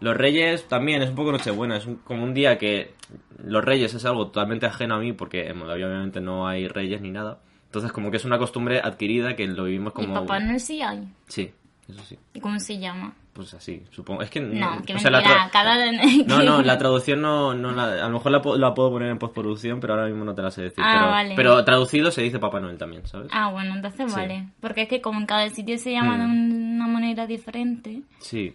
Los 0.01 0.17
Reyes 0.17 0.67
también 0.69 1.03
es 1.03 1.09
un 1.09 1.15
poco 1.15 1.33
Nochebuena, 1.33 1.77
es 1.77 1.89
como 2.05 2.25
un 2.25 2.35
día 2.35 2.59
que 2.59 2.95
los 3.39 3.65
Reyes 3.65 3.95
es 3.95 4.05
algo 4.05 4.27
totalmente 4.27 4.67
ajeno 4.67 4.97
a 4.97 4.99
mí 4.99 5.13
porque 5.13 5.49
en 5.49 5.57
Moldavia 5.57 5.87
obviamente 5.87 6.21
no 6.21 6.47
hay 6.47 6.69
Reyes 6.69 7.01
ni 7.01 7.11
nada. 7.11 7.41
Entonces 7.67 7.93
como 7.93 8.11
que 8.11 8.19
es 8.19 8.25
una 8.25 8.37
costumbre 8.37 8.81
adquirida 8.81 9.35
que 9.35 9.47
lo 9.47 9.65
vivimos 9.65 9.93
como... 9.93 10.09
¿Y 10.09 10.15
Papá 10.15 10.41
no 10.41 10.59
sí 10.59 10.83
hay? 10.83 11.09
Sí, 11.29 11.51
eso 11.89 12.05
sí. 12.05 12.19
¿Y 12.35 12.41
cómo 12.41 12.61
se 12.61 12.79
llama? 12.79 13.15
Pues 13.35 13.53
así, 13.53 13.83
supongo. 13.91 14.23
Es 14.23 14.31
que 14.31 14.41
no, 14.41 14.81
que 14.87 14.95
o 14.95 14.99
sea, 14.99 15.11
la 15.11 15.51
cada... 15.51 15.91
No, 16.25 16.43
no, 16.45 16.63
la 16.63 16.79
traducción 16.79 17.21
no, 17.21 17.53
no 17.53 17.73
la... 17.73 18.05
a 18.05 18.09
lo 18.09 18.15
mejor 18.15 18.31
la, 18.31 18.41
la, 18.59 18.75
puedo 18.75 18.91
poner 18.93 19.11
en 19.11 19.19
postproducción, 19.19 19.81
pero 19.81 19.95
ahora 19.95 20.07
mismo 20.07 20.25
no 20.25 20.37
te 20.37 20.43
la 20.43 20.53
sé 20.53 20.63
decir. 20.63 20.85
Ah, 20.87 20.95
pero, 20.95 21.11
vale. 21.11 21.35
pero 21.35 21.65
traducido 21.65 22.13
se 22.13 22.23
dice 22.23 22.39
Papá 22.39 22.61
Noel 22.61 22.79
también, 22.79 23.05
¿sabes? 23.09 23.29
Ah, 23.33 23.51
bueno, 23.51 23.75
entonces 23.75 24.09
sí. 24.09 24.17
vale. 24.17 24.49
Porque 24.61 24.83
es 24.83 24.89
que 24.89 25.01
como 25.01 25.19
en 25.19 25.27
cada 25.27 25.49
sitio 25.51 25.77
se 25.79 25.91
llama 25.93 26.17
de 26.17 26.25
Hmm. 26.27 26.77
una 26.77 26.87
manera 26.87 27.27
diferente. 27.27 28.03
Sí. 28.21 28.55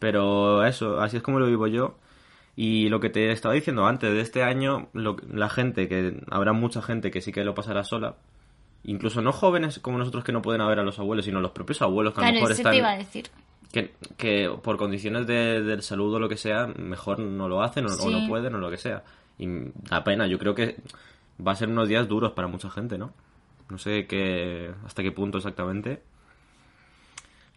Pero 0.00 0.64
eso, 0.64 1.00
así 1.00 1.18
es 1.18 1.22
como 1.22 1.38
lo 1.38 1.46
vivo 1.46 1.68
yo. 1.68 1.96
Y 2.56 2.88
lo 2.88 3.00
que 3.00 3.10
te 3.10 3.30
estaba 3.32 3.54
diciendo 3.54 3.86
antes, 3.86 4.12
de 4.12 4.20
este 4.20 4.42
año, 4.42 4.88
lo, 4.92 5.16
la 5.32 5.48
gente, 5.48 5.88
que 5.88 6.20
habrá 6.30 6.52
mucha 6.52 6.82
gente 6.82 7.10
que 7.10 7.20
sí 7.20 7.32
que 7.32 7.44
lo 7.44 7.54
pasará 7.54 7.84
sola, 7.84 8.16
incluso 8.84 9.22
no 9.22 9.32
jóvenes 9.32 9.78
como 9.80 9.98
nosotros 9.98 10.24
que 10.24 10.32
no 10.32 10.42
pueden 10.42 10.64
ver 10.66 10.78
a 10.78 10.82
los 10.84 10.98
abuelos, 10.98 11.24
sino 11.24 11.40
los 11.40 11.50
propios 11.52 11.82
abuelos 11.82 12.12
que 12.12 12.20
claro, 12.20 12.28
a 12.28 12.32
lo 12.32 12.34
mejor 12.34 12.52
eso 12.52 12.60
están... 12.60 12.72
te 12.72 12.78
iba 12.78 12.90
a 12.90 12.96
decir. 12.96 13.26
Que, 13.74 13.92
que 14.16 14.48
por 14.62 14.76
condiciones 14.76 15.26
de, 15.26 15.60
del 15.60 15.82
salud 15.82 16.14
o 16.14 16.20
lo 16.20 16.28
que 16.28 16.36
sea, 16.36 16.68
mejor 16.68 17.18
no 17.18 17.48
lo 17.48 17.60
hacen 17.60 17.86
o, 17.86 17.88
Sí. 17.88 18.06
o 18.06 18.10
no 18.12 18.28
pueden 18.28 18.54
o 18.54 18.58
lo 18.58 18.70
que 18.70 18.76
sea. 18.76 19.02
Y 19.36 19.48
da 19.90 20.04
pena, 20.04 20.28
yo 20.28 20.38
creo 20.38 20.54
que 20.54 20.76
va 21.44 21.50
a 21.50 21.56
ser 21.56 21.68
unos 21.68 21.88
días 21.88 22.06
duros 22.06 22.30
para 22.34 22.46
mucha 22.46 22.70
gente, 22.70 22.96
¿no? 22.98 23.12
No 23.68 23.76
sé 23.78 24.06
qué, 24.06 24.70
hasta 24.86 25.02
qué 25.02 25.10
punto 25.10 25.38
exactamente. 25.38 26.00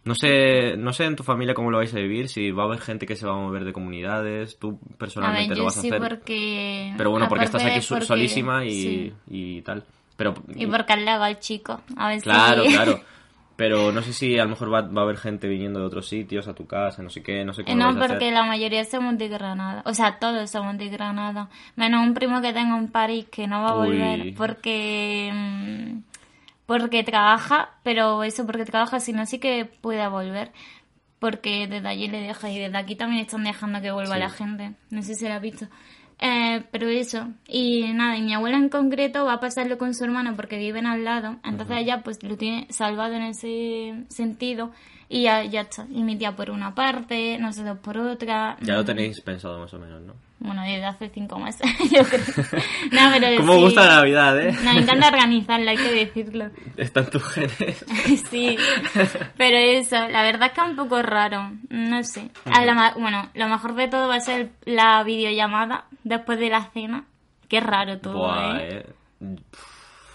No 0.04 0.14
sé, 0.14 0.76
no 0.76 0.92
sé 0.92 1.04
en 1.04 1.16
tu 1.16 1.22
familia 1.22 1.54
cómo 1.54 1.70
lo 1.70 1.78
vais 1.78 1.92
a 1.94 1.98
vivir, 1.98 2.28
si 2.28 2.50
va 2.50 2.62
a 2.62 2.66
haber 2.66 2.80
gente 2.80 3.04
que 3.06 3.14
se 3.14 3.26
va 3.26 3.34
a 3.34 3.36
mover 3.36 3.64
de 3.64 3.72
comunidades, 3.72 4.58
tú 4.58 4.70
A 4.70 4.72
ver, 4.72 4.96
personalmente 4.98 5.54
yo 5.54 5.58
lo 5.58 5.64
vas 5.66 5.76
a 5.78 5.80
sí 5.82 5.88
hacer. 5.88 6.00
porque... 6.00 6.94
Pero 6.96 7.10
bueno, 7.10 7.28
porque 7.28 7.44
estás 7.44 7.62
aquí 7.64 7.80
porque- 7.88 8.06
solísima 8.06 8.64
y, 8.64 8.70
sí. 8.72 9.12
y 9.28 9.62
tal. 9.62 9.84
Pero 10.16 10.34
Y 10.54 10.66
porque 10.66 10.96
le 10.96 11.10
hago 11.10 11.24
al 11.24 11.38
chico. 11.38 11.80
A 11.96 12.08
ver 12.08 12.22
Claro, 12.22 12.64
si... 12.64 12.72
claro. 12.72 13.00
Pero 13.58 13.90
no 13.90 14.02
sé 14.02 14.12
si 14.12 14.38
a 14.38 14.44
lo 14.44 14.50
mejor 14.50 14.72
va, 14.72 14.82
va 14.82 15.00
a 15.00 15.04
haber 15.04 15.16
gente 15.16 15.48
viniendo 15.48 15.80
de 15.80 15.86
otros 15.86 16.08
sitios 16.08 16.46
a 16.46 16.54
tu 16.54 16.64
casa, 16.68 17.02
no 17.02 17.10
sé 17.10 17.24
qué, 17.24 17.44
no 17.44 17.52
sé 17.52 17.62
Eh, 17.62 17.64
cómo 17.64 17.76
lo 17.76 17.82
No, 17.82 17.86
vais 17.88 17.96
a 17.96 18.04
hacer. 18.04 18.16
porque 18.18 18.30
la 18.30 18.44
mayoría 18.44 18.84
somos 18.84 19.18
de 19.18 19.26
Granada. 19.26 19.82
O 19.84 19.94
sea, 19.94 20.20
todos 20.20 20.48
somos 20.48 20.78
de 20.78 20.88
Granada. 20.88 21.48
Menos 21.74 22.06
un 22.06 22.14
primo 22.14 22.40
que 22.40 22.52
tengo 22.52 22.76
en 22.78 22.86
París 22.86 23.26
que 23.32 23.48
no 23.48 23.60
va 23.64 23.70
a 23.70 23.78
Uy. 23.80 23.88
volver 23.88 24.34
porque... 24.36 25.30
mm, 25.34 25.98
Porque 26.66 27.02
trabaja, 27.02 27.70
pero 27.82 28.22
eso 28.22 28.46
porque 28.46 28.64
trabaja, 28.64 29.00
sino 29.00 29.26
sí 29.26 29.38
que 29.40 29.64
pueda 29.64 30.08
volver. 30.08 30.52
Porque 31.18 31.66
desde 31.66 31.88
allí 31.88 32.06
le 32.06 32.20
deja 32.20 32.48
y 32.50 32.58
desde 32.60 32.76
aquí 32.78 32.94
también 32.94 33.22
están 33.22 33.42
dejando 33.42 33.80
que 33.80 33.90
vuelva 33.90 34.14
Sí. 34.14 34.20
la 34.20 34.30
gente. 34.30 34.72
No 34.90 35.02
sé 35.02 35.14
si 35.16 35.26
lo 35.26 35.34
has 35.34 35.40
visto. 35.42 35.66
Eh, 36.20 36.64
pero 36.72 36.88
eso, 36.88 37.28
y 37.46 37.92
nada, 37.92 38.16
y 38.16 38.22
mi 38.22 38.34
abuela 38.34 38.56
en 38.56 38.68
concreto 38.68 39.24
va 39.24 39.34
a 39.34 39.40
pasarlo 39.40 39.78
con 39.78 39.94
su 39.94 40.04
hermano 40.04 40.34
porque 40.34 40.58
viven 40.58 40.84
al 40.84 41.04
lado, 41.04 41.36
entonces 41.44 41.76
ella 41.78 42.02
pues 42.02 42.20
lo 42.24 42.36
tiene 42.36 42.66
salvado 42.70 43.14
en 43.14 43.22
ese 43.22 44.04
sentido 44.08 44.72
y 45.08 45.22
ya, 45.22 45.44
ya 45.44 45.62
está. 45.62 45.86
Y 45.90 46.02
mi 46.02 46.16
tía 46.16 46.34
por 46.34 46.50
una 46.50 46.74
parte, 46.74 47.38
nosotros 47.38 47.78
por 47.78 47.98
otra. 47.98 48.56
Ya 48.60 48.74
lo 48.74 48.84
tenéis 48.84 49.20
pensado 49.20 49.60
más 49.60 49.72
o 49.72 49.78
menos, 49.78 50.02
¿no? 50.02 50.14
Bueno, 50.40 50.62
desde 50.62 50.84
hace 50.84 51.08
cinco 51.08 51.38
meses, 51.38 51.66
yo 51.90 52.04
creo. 52.04 52.24
no, 52.92 53.10
pero 53.12 53.36
¿Cómo 53.38 53.54
sí. 53.54 53.60
gusta 53.60 53.86
la 53.86 53.96
Navidad, 53.96 54.40
eh? 54.40 54.52
Nos 54.62 54.76
encanta 54.76 55.08
organizarla, 55.08 55.72
hay 55.72 55.76
que 55.76 55.92
decirlo. 55.92 56.50
Está 56.76 57.00
en 57.00 57.10
tus 57.10 57.24
genes. 57.24 57.84
sí, 58.30 58.56
pero 59.36 59.56
eso, 59.56 59.96
la 60.08 60.22
verdad 60.22 60.48
es 60.48 60.52
que 60.52 60.60
es 60.60 60.68
un 60.68 60.76
poco 60.76 61.02
raro, 61.02 61.50
no 61.70 62.04
sé. 62.04 62.30
A 62.44 62.64
la 62.64 62.94
bueno, 62.96 63.30
lo 63.34 63.48
mejor 63.48 63.74
de 63.74 63.88
todo 63.88 64.06
va 64.06 64.16
a 64.16 64.20
ser 64.20 64.50
la 64.64 65.02
videollamada 65.02 65.86
después 66.04 66.38
de 66.38 66.50
la 66.50 66.70
cena. 66.70 67.04
Qué 67.48 67.60
raro 67.60 67.98
todo, 67.98 68.18
Buah, 68.18 68.58
¿eh? 68.58 68.86
eh. 69.20 69.36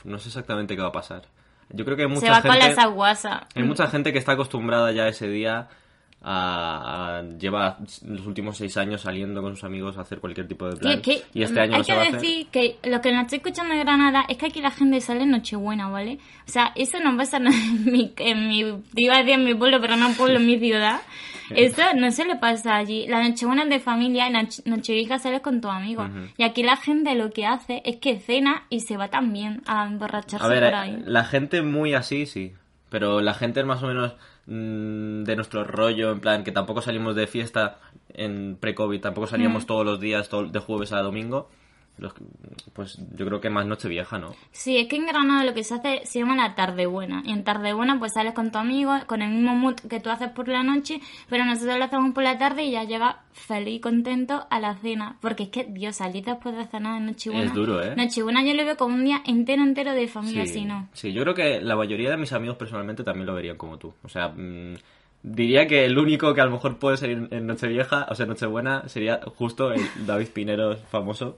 No 0.05 0.19
sé 0.19 0.29
exactamente 0.29 0.75
qué 0.75 0.81
va 0.81 0.89
a 0.89 0.93
pasar. 0.93 1.23
Yo 1.69 1.83
creo 1.83 1.97
que 1.97 2.03
hay 2.03 2.09
mucha 2.09 2.21
Se 2.21 2.29
va 2.29 2.41
gente... 2.41 2.59
con 2.59 2.59
las 2.59 2.77
aguasas. 2.77 3.41
Hay 3.55 3.63
mucha 3.63 3.87
gente 3.87 4.13
que 4.13 4.19
está 4.19 4.33
acostumbrada 4.33 4.91
ya 4.91 5.07
ese 5.07 5.27
día 5.27 5.69
a, 6.23 7.17
a- 7.19 7.21
lleva 7.37 7.77
los 8.05 8.25
últimos 8.25 8.57
seis 8.57 8.77
años 8.77 9.01
saliendo 9.01 9.41
con 9.41 9.55
sus 9.55 9.63
amigos 9.65 9.97
a 9.97 10.01
hacer 10.01 10.19
cualquier 10.19 10.47
tipo 10.47 10.67
de 10.67 10.77
plan. 10.77 11.01
Que- 11.01 11.21
y 11.33 11.43
este 11.43 11.59
año 11.59 11.73
hay 11.73 11.77
no 11.79 11.83
se 11.83 11.93
que 11.93 12.11
decir 12.11 12.47
que 12.47 12.77
lo 12.83 13.01
que 13.01 13.11
nos 13.11 13.23
estoy 13.23 13.37
escuchando 13.37 13.73
de 13.73 13.79
Granada 13.81 14.25
es 14.29 14.37
que 14.37 14.45
aquí 14.47 14.61
la 14.61 14.71
gente 14.71 15.01
sale 15.01 15.23
en 15.23 15.31
Nochebuena, 15.31 15.89
¿vale? 15.89 16.19
O 16.47 16.51
sea, 16.51 16.71
eso 16.75 16.99
no 16.99 17.15
pasa 17.17 17.37
en 17.37 17.45
mi, 17.91 18.13
en 18.17 18.47
mi, 18.47 18.59
iba 18.95 19.15
a 19.15 19.17
decir 19.19 19.33
en 19.33 19.43
mi 19.45 19.53
pueblo, 19.53 19.79
pero 19.81 19.95
no 19.97 20.07
en 20.07 20.15
pueblo, 20.15 20.37
en 20.37 20.45
mi 20.45 20.57
ciudad. 20.59 21.01
Eso 21.49 21.81
no 21.97 22.09
se 22.09 22.23
le 22.23 22.37
pasa 22.37 22.77
allí. 22.77 23.05
La 23.05 23.21
Nochebuena 23.21 23.63
es 23.63 23.69
de 23.69 23.79
familia 23.81 24.27
y 24.29 24.69
Nochevieja 24.69 25.19
sales 25.19 25.41
con 25.41 25.59
tus 25.59 25.69
amigos. 25.69 26.09
Y 26.37 26.43
aquí 26.43 26.63
la 26.63 26.77
gente 26.77 27.13
lo 27.15 27.31
que 27.31 27.45
hace 27.45 27.81
es 27.85 27.97
que 27.97 28.17
cena 28.17 28.63
y 28.69 28.79
se 28.79 28.95
va 28.95 29.09
también 29.09 29.61
a 29.67 29.85
emborracharse 29.85 30.43
A 30.43 30.47
ver, 30.49 30.63
por 30.63 30.73
eh, 30.73 30.75
ahí. 30.77 31.03
la 31.05 31.25
gente 31.25 31.61
muy 31.61 31.93
así, 31.93 32.25
sí. 32.25 32.53
Pero 32.89 33.19
la 33.21 33.33
gente 33.33 33.59
es 33.59 33.65
más 33.65 33.83
o 33.83 33.87
menos 33.87 34.13
mm, 34.45 35.23
de 35.23 35.35
nuestro 35.35 35.63
rollo, 35.63 36.11
en 36.11 36.19
plan, 36.19 36.43
que 36.43 36.51
tampoco 36.51 36.81
salimos 36.81 37.15
de 37.15 37.27
fiesta 37.27 37.79
en 38.13 38.57
pre-COVID, 38.59 39.01
tampoco 39.01 39.27
salíamos 39.27 39.65
todos 39.65 39.85
los 39.85 39.99
días, 39.99 40.29
todo- 40.29 40.45
de 40.47 40.59
jueves 40.59 40.91
a 40.93 41.01
domingo. 41.01 41.49
Los- 41.97 42.13
pues 42.73 42.97
yo 43.15 43.25
creo 43.27 43.39
que 43.39 43.51
más 43.51 43.67
noche 43.67 43.87
vieja, 43.87 44.17
¿no? 44.17 44.33
Sí, 44.51 44.77
es 44.77 44.87
que 44.87 44.95
en 44.95 45.05
Granada 45.05 45.43
lo 45.43 45.53
que 45.53 45.63
se 45.63 45.75
hace 45.75 46.01
se 46.05 46.19
llama 46.19 46.35
la 46.35 46.55
tarde 46.55 46.87
buena. 46.87 47.21
Y 47.23 47.31
en 47.31 47.43
tarde 47.43 47.71
buena 47.73 47.99
pues 47.99 48.13
sales 48.13 48.33
con 48.33 48.51
tu 48.51 48.57
amigo, 48.57 48.93
con 49.05 49.21
el 49.21 49.29
mismo 49.31 49.53
mood 49.55 49.75
que 49.75 49.99
tú 49.99 50.09
haces 50.09 50.29
por 50.29 50.47
la 50.47 50.63
noche, 50.63 50.99
pero 51.29 51.45
nosotros 51.45 51.77
lo 51.77 51.83
hacemos 51.85 52.13
por 52.13 52.23
la 52.23 52.37
tarde 52.39 52.63
y 52.63 52.71
ya 52.71 52.83
llega 52.83 53.21
feliz 53.33 53.75
y 53.75 53.79
contento 53.79 54.47
a 54.49 54.59
la 54.59 54.75
cena. 54.77 55.17
Porque 55.21 55.43
es 55.43 55.49
que, 55.49 55.65
Dios, 55.65 55.97
salir 55.97 56.25
después 56.25 56.57
de 56.57 56.65
cenar 56.65 56.97
en 56.97 57.05
Nochebuena. 57.05 57.45
Es 57.45 57.53
duro, 57.53 57.83
¿eh? 57.83 57.95
Nochebuena 57.95 58.43
yo 58.43 58.55
lo 58.55 58.65
veo 58.65 58.75
como 58.75 58.95
un 58.95 59.05
día 59.05 59.21
entero, 59.25 59.61
entero 59.61 59.93
de 59.93 60.07
familia, 60.07 60.45
Sí, 60.47 60.53
si 60.53 60.65
no. 60.65 60.89
sí, 60.93 61.13
yo 61.13 61.21
creo 61.21 61.35
que 61.35 61.61
la 61.61 61.75
mayoría 61.75 62.09
de 62.09 62.17
mis 62.17 62.33
amigos 62.33 62.57
personalmente 62.57 63.03
también 63.03 63.27
lo 63.27 63.35
verían 63.35 63.55
como 63.57 63.77
tú. 63.77 63.93
O 64.03 64.09
sea, 64.09 64.29
mm, 64.29 64.75
diría 65.21 65.67
que 65.67 65.85
el 65.85 65.97
único 65.97 66.33
que 66.33 66.41
a 66.41 66.45
lo 66.45 66.51
mejor 66.51 66.77
puede 66.79 66.97
salir 66.97 67.27
en 67.29 67.45
Nochevieja, 67.47 68.07
o 68.09 68.15
sea, 68.15 68.25
Nochebuena, 68.25 68.89
sería 68.89 69.21
justo 69.37 69.71
el 69.71 69.81
David 70.07 70.29
Pinero 70.33 70.75
famoso. 70.75 71.37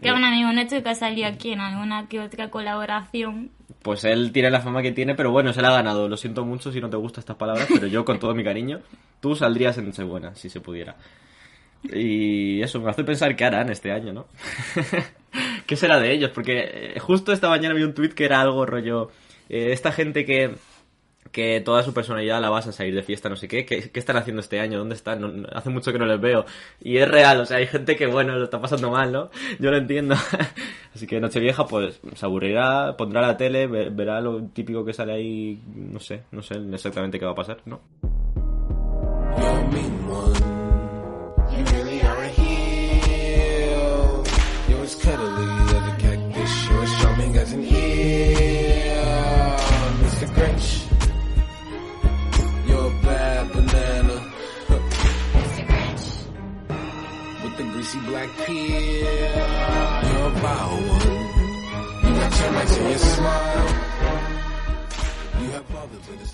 Que 0.00 0.12
un 0.12 0.24
amigo 0.24 0.52
nuestro 0.52 0.82
que 0.82 0.88
ha 0.90 0.94
salido 0.94 1.26
aquí 1.26 1.50
en 1.50 1.60
alguna 1.60 2.06
que 2.08 2.20
otra 2.20 2.50
colaboración. 2.50 3.50
Pues 3.82 4.04
él 4.04 4.30
tiene 4.32 4.50
la 4.50 4.60
fama 4.60 4.82
que 4.82 4.92
tiene, 4.92 5.14
pero 5.14 5.30
bueno, 5.30 5.52
se 5.52 5.60
la 5.60 5.68
ha 5.68 5.72
ganado. 5.72 6.08
Lo 6.08 6.16
siento 6.16 6.44
mucho 6.44 6.70
si 6.70 6.80
no 6.80 6.88
te 6.88 6.96
gustan 6.96 7.20
estas 7.20 7.36
palabras, 7.36 7.66
pero 7.68 7.86
yo 7.86 8.04
con 8.04 8.18
todo 8.18 8.34
mi 8.34 8.44
cariño, 8.44 8.80
tú 9.20 9.34
saldrías 9.34 9.76
en 9.78 9.92
buena 10.08 10.34
si 10.34 10.48
se 10.48 10.60
pudiera. 10.60 10.96
Y 11.82 12.60
eso 12.62 12.80
me 12.80 12.90
hace 12.90 13.04
pensar 13.04 13.34
qué 13.36 13.44
harán 13.44 13.70
este 13.70 13.92
año, 13.92 14.12
¿no? 14.12 14.26
¿Qué 15.66 15.76
será 15.76 15.98
de 15.98 16.12
ellos? 16.12 16.30
Porque 16.34 16.94
eh, 16.94 16.98
justo 17.00 17.32
esta 17.32 17.48
mañana 17.48 17.74
vi 17.74 17.82
un 17.82 17.94
tweet 17.94 18.10
que 18.10 18.24
era 18.24 18.40
algo 18.40 18.66
rollo... 18.66 19.10
Eh, 19.48 19.72
esta 19.72 19.92
gente 19.92 20.24
que 20.26 20.56
que 21.32 21.60
toda 21.60 21.82
su 21.82 21.92
personalidad 21.94 22.40
la 22.40 22.50
vas 22.50 22.66
a 22.66 22.72
salir 22.72 22.94
de 22.94 23.02
fiesta, 23.02 23.28
no 23.28 23.36
sé 23.36 23.48
qué. 23.48 23.64
¿Qué, 23.64 23.90
están 23.94 24.16
haciendo 24.16 24.40
este 24.40 24.60
año? 24.60 24.78
¿Dónde 24.78 24.94
están? 24.94 25.46
hace 25.52 25.70
mucho 25.70 25.92
que 25.92 25.98
no 25.98 26.06
les 26.06 26.20
veo. 26.20 26.44
Y 26.80 26.98
es 26.98 27.08
real, 27.08 27.40
o 27.40 27.46
sea, 27.46 27.58
hay 27.58 27.66
gente 27.66 27.96
que, 27.96 28.06
bueno, 28.06 28.36
lo 28.36 28.44
está 28.44 28.60
pasando 28.60 28.90
mal, 28.90 29.12
¿no? 29.12 29.30
Yo 29.58 29.70
lo 29.70 29.76
entiendo. 29.76 30.14
Así 30.94 31.06
que 31.06 31.20
Nochevieja, 31.20 31.66
pues, 31.66 32.00
se 32.14 32.26
aburrirá, 32.26 32.96
pondrá 32.96 33.20
la 33.20 33.36
tele, 33.36 33.66
verá 33.66 34.20
lo 34.20 34.42
típico 34.44 34.84
que 34.84 34.92
sale 34.92 35.12
ahí, 35.12 35.62
no 35.74 36.00
sé, 36.00 36.22
no 36.32 36.42
sé 36.42 36.54
exactamente 36.72 37.18
qué 37.18 37.24
va 37.24 37.32
a 37.32 37.36
pasar, 37.36 37.58
¿no? 37.66 37.80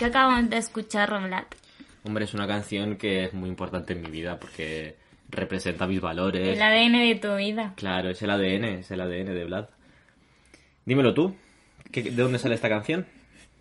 ¿Qué 0.05 0.09
acabamos 0.09 0.51
de 0.51 0.57
escuchar, 0.57 1.09
Roblat? 1.09 1.47
Hombre, 2.03 2.25
es 2.25 2.35
una 2.35 2.45
canción 2.45 2.95
que 2.95 3.23
es 3.23 3.33
muy 3.33 3.49
importante 3.49 3.93
en 3.93 4.03
mi 4.03 4.11
vida 4.11 4.39
porque 4.39 4.97
representa 5.29 5.87
mis 5.87 5.99
valores. 5.99 6.47
El 6.47 6.61
ADN 6.61 6.91
de 6.91 7.15
tu 7.15 7.35
vida. 7.35 7.73
Claro, 7.75 8.11
es 8.11 8.21
el 8.21 8.29
ADN, 8.29 8.65
es 8.65 8.91
el 8.91 9.01
ADN 9.01 9.33
de 9.33 9.45
Vlad. 9.45 9.65
Dímelo 10.85 11.15
tú, 11.15 11.35
¿de 11.91 12.11
dónde 12.11 12.37
sale 12.37 12.53
esta 12.53 12.69
canción? 12.69 13.07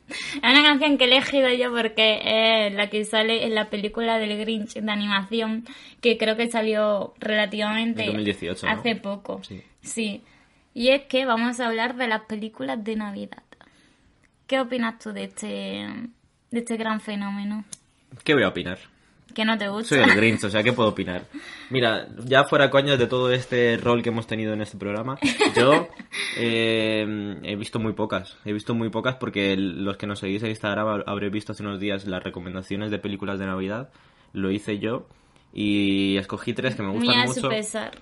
Es 0.07 0.42
una 0.42 0.62
canción 0.62 0.98
que 0.98 1.04
he 1.04 1.07
elegido 1.07 1.48
yo 1.48 1.70
porque 1.70 2.66
es 2.66 2.74
la 2.74 2.90
que 2.90 3.07
sale 3.07 3.46
en 3.46 3.54
la 3.54 3.70
película 3.70 4.18
del 4.18 4.37
Grinch 4.37 4.74
de 4.74 4.92
animación, 4.92 5.64
que 6.02 6.18
creo 6.18 6.37
que 6.37 6.50
salió 6.50 7.14
relativamente 7.20 8.04
2018, 8.04 8.68
hace 8.68 8.96
poco. 8.96 9.42
Sí. 9.44 9.62
sí. 9.80 10.22
Y 10.74 10.88
es 10.88 11.04
que 11.04 11.24
vamos 11.24 11.59
a 11.59 11.68
hablar 11.68 11.96
de 11.96 12.07
las 12.07 12.26
películas 12.26 12.85
de 12.85 12.96
Navidad. 12.96 13.44
¿Qué 14.46 14.61
opinas 14.61 14.98
tú 14.98 15.14
de 15.14 15.24
este, 15.24 15.87
de 16.55 16.61
este 16.61 16.77
gran 16.77 17.01
fenómeno? 17.01 17.64
¿Qué 18.23 18.33
voy 18.33 18.45
a 18.45 18.49
opinar? 18.49 18.79
Que 19.35 19.45
no 19.45 19.59
te 19.59 19.67
gusta. 19.67 19.88
Soy 19.88 19.99
el 19.99 20.14
Grinch, 20.14 20.45
o 20.45 20.51
sea, 20.51 20.62
¿qué 20.62 20.73
puedo 20.73 20.90
opinar? 20.90 21.25
Mira, 21.69 22.07
ya 22.25 22.45
fuera 22.45 22.71
coños 22.71 22.97
de 22.97 23.09
todo 23.09 23.33
este 23.33 23.77
rol 23.77 24.01
que 24.01 24.11
hemos 24.11 24.29
tenido 24.29 24.53
en 24.53 24.61
este 24.61 24.79
programa, 24.79 25.19
yo 25.57 25.88
eh, 26.38 27.37
he 27.43 27.57
visto 27.57 27.81
muy 27.81 27.95
pocas. 27.95 28.37
He 28.45 28.53
visto 28.53 28.73
muy 28.75 28.90
pocas 28.90 29.17
porque 29.17 29.57
los 29.57 29.97
que 29.97 30.07
nos 30.07 30.21
seguís 30.21 30.45
en 30.45 30.51
Instagram 30.51 31.03
habréis 31.07 31.33
visto 31.33 31.51
hace 31.51 31.64
unos 31.64 31.81
días 31.81 32.07
las 32.07 32.23
recomendaciones 32.23 32.93
de 32.93 33.01
películas 33.01 33.40
de 33.40 33.47
Navidad. 33.47 33.90
Lo 34.33 34.53
hice 34.53 34.79
yo 34.79 35.09
y 35.53 36.17
escogí 36.19 36.53
tres 36.53 36.77
que 36.77 36.85
me 36.85 36.93
gustan 36.93 37.27
mucho. 37.27 37.40
Su 37.40 37.49
pesar. 37.49 37.99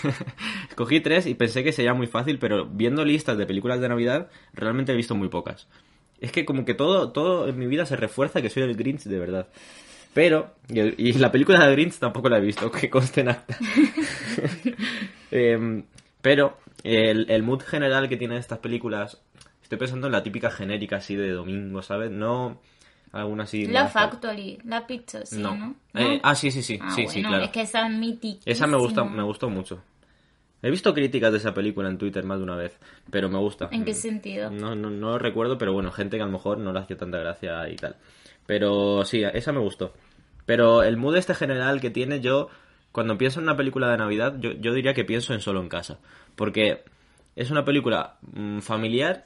escogí 0.70 1.00
tres 1.00 1.26
y 1.26 1.34
pensé 1.34 1.62
que 1.62 1.72
sería 1.72 1.92
muy 1.92 2.06
fácil, 2.06 2.38
pero 2.38 2.64
viendo 2.64 3.04
listas 3.04 3.36
de 3.36 3.44
películas 3.44 3.80
de 3.80 3.90
Navidad, 3.90 4.30
realmente 4.54 4.92
he 4.92 4.96
visto 4.96 5.14
muy 5.14 5.28
pocas. 5.28 5.68
Es 6.22 6.30
que 6.30 6.44
como 6.44 6.64
que 6.64 6.74
todo, 6.74 7.10
todo 7.10 7.48
en 7.48 7.58
mi 7.58 7.66
vida 7.66 7.84
se 7.84 7.96
refuerza 7.96 8.40
que 8.40 8.48
soy 8.48 8.62
el 8.62 8.76
Grinch 8.76 9.02
de 9.02 9.18
verdad. 9.18 9.48
Pero, 10.14 10.54
y, 10.68 11.12
la 11.14 11.32
película 11.32 11.66
de 11.66 11.72
Grinch 11.72 11.98
tampoco 11.98 12.28
la 12.28 12.38
he 12.38 12.40
visto, 12.40 12.70
que 12.70 12.88
conste 12.88 13.22
en 13.22 13.30
acta. 13.30 13.58
Em, 15.32 15.84
pero, 16.20 16.58
el, 16.84 17.28
el 17.30 17.42
mood 17.42 17.62
general 17.62 18.08
que 18.08 18.18
tienen 18.18 18.36
estas 18.38 18.58
películas, 18.58 19.20
estoy 19.62 19.78
pensando 19.78 20.06
en 20.06 20.12
la 20.12 20.22
típica 20.22 20.50
genérica 20.50 20.96
así 20.96 21.16
de 21.16 21.30
domingo, 21.30 21.82
¿sabes? 21.82 22.10
No 22.10 22.60
alguna 23.12 23.44
así. 23.44 23.66
La 23.66 23.88
Factory, 23.88 24.58
la 24.64 24.86
pizza, 24.86 25.26
sí, 25.26 25.42
¿no? 25.42 25.74
Eh, 25.94 26.20
ah, 26.22 26.34
sí, 26.34 26.50
sí, 26.50 26.62
sí, 26.62 26.78
ah, 26.80 26.90
sí, 26.94 27.08
sí, 27.08 27.22
claro. 27.22 27.44
Es 27.44 27.50
que 27.50 27.62
esa 27.62 27.86
es 27.86 27.92
mítica. 27.92 28.42
Esa 28.44 28.66
me 28.66 28.76
gusta, 28.76 29.04
me 29.04 29.22
gustó 29.22 29.50
mucho. 29.50 29.82
He 30.62 30.70
visto 30.70 30.94
críticas 30.94 31.32
de 31.32 31.38
esa 31.38 31.52
película 31.52 31.88
en 31.88 31.98
Twitter 31.98 32.24
más 32.24 32.38
de 32.38 32.44
una 32.44 32.56
vez, 32.56 32.78
pero 33.10 33.28
me 33.28 33.38
gusta. 33.38 33.68
¿En 33.72 33.84
qué 33.84 33.94
sentido? 33.94 34.50
No, 34.50 34.74
no, 34.74 34.90
no 34.90 35.10
lo 35.10 35.18
recuerdo, 35.18 35.58
pero 35.58 35.72
bueno, 35.72 35.90
gente 35.90 36.16
que 36.16 36.22
a 36.22 36.26
lo 36.26 36.32
mejor 36.32 36.58
no 36.58 36.72
le 36.72 36.78
hacía 36.78 36.96
tanta 36.96 37.18
gracia 37.18 37.68
y 37.68 37.76
tal. 37.76 37.96
Pero 38.46 39.04
sí, 39.04 39.22
esa 39.24 39.52
me 39.52 39.60
gustó. 39.60 39.92
Pero 40.46 40.82
el 40.82 40.96
mood 40.96 41.16
este 41.16 41.34
general 41.34 41.80
que 41.80 41.90
tiene 41.90 42.20
yo, 42.20 42.48
cuando 42.92 43.18
pienso 43.18 43.40
en 43.40 43.44
una 43.44 43.56
película 43.56 43.90
de 43.90 43.96
Navidad, 43.96 44.36
yo, 44.38 44.52
yo 44.52 44.72
diría 44.72 44.94
que 44.94 45.04
pienso 45.04 45.34
en 45.34 45.40
Solo 45.40 45.60
en 45.60 45.68
Casa. 45.68 45.98
Porque 46.36 46.84
es 47.34 47.50
una 47.50 47.64
película 47.64 48.18
mm, 48.32 48.60
familiar, 48.60 49.24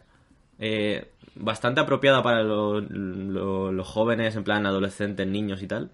eh, 0.59 1.11
bastante 1.35 1.81
apropiada 1.81 2.23
para 2.23 2.43
los 2.43 3.87
jóvenes, 3.87 4.37
en 4.37 4.45
plan 4.45 4.67
adolescentes, 4.67 5.27
niños 5.27 5.63
y 5.63 5.67
tal. 5.67 5.91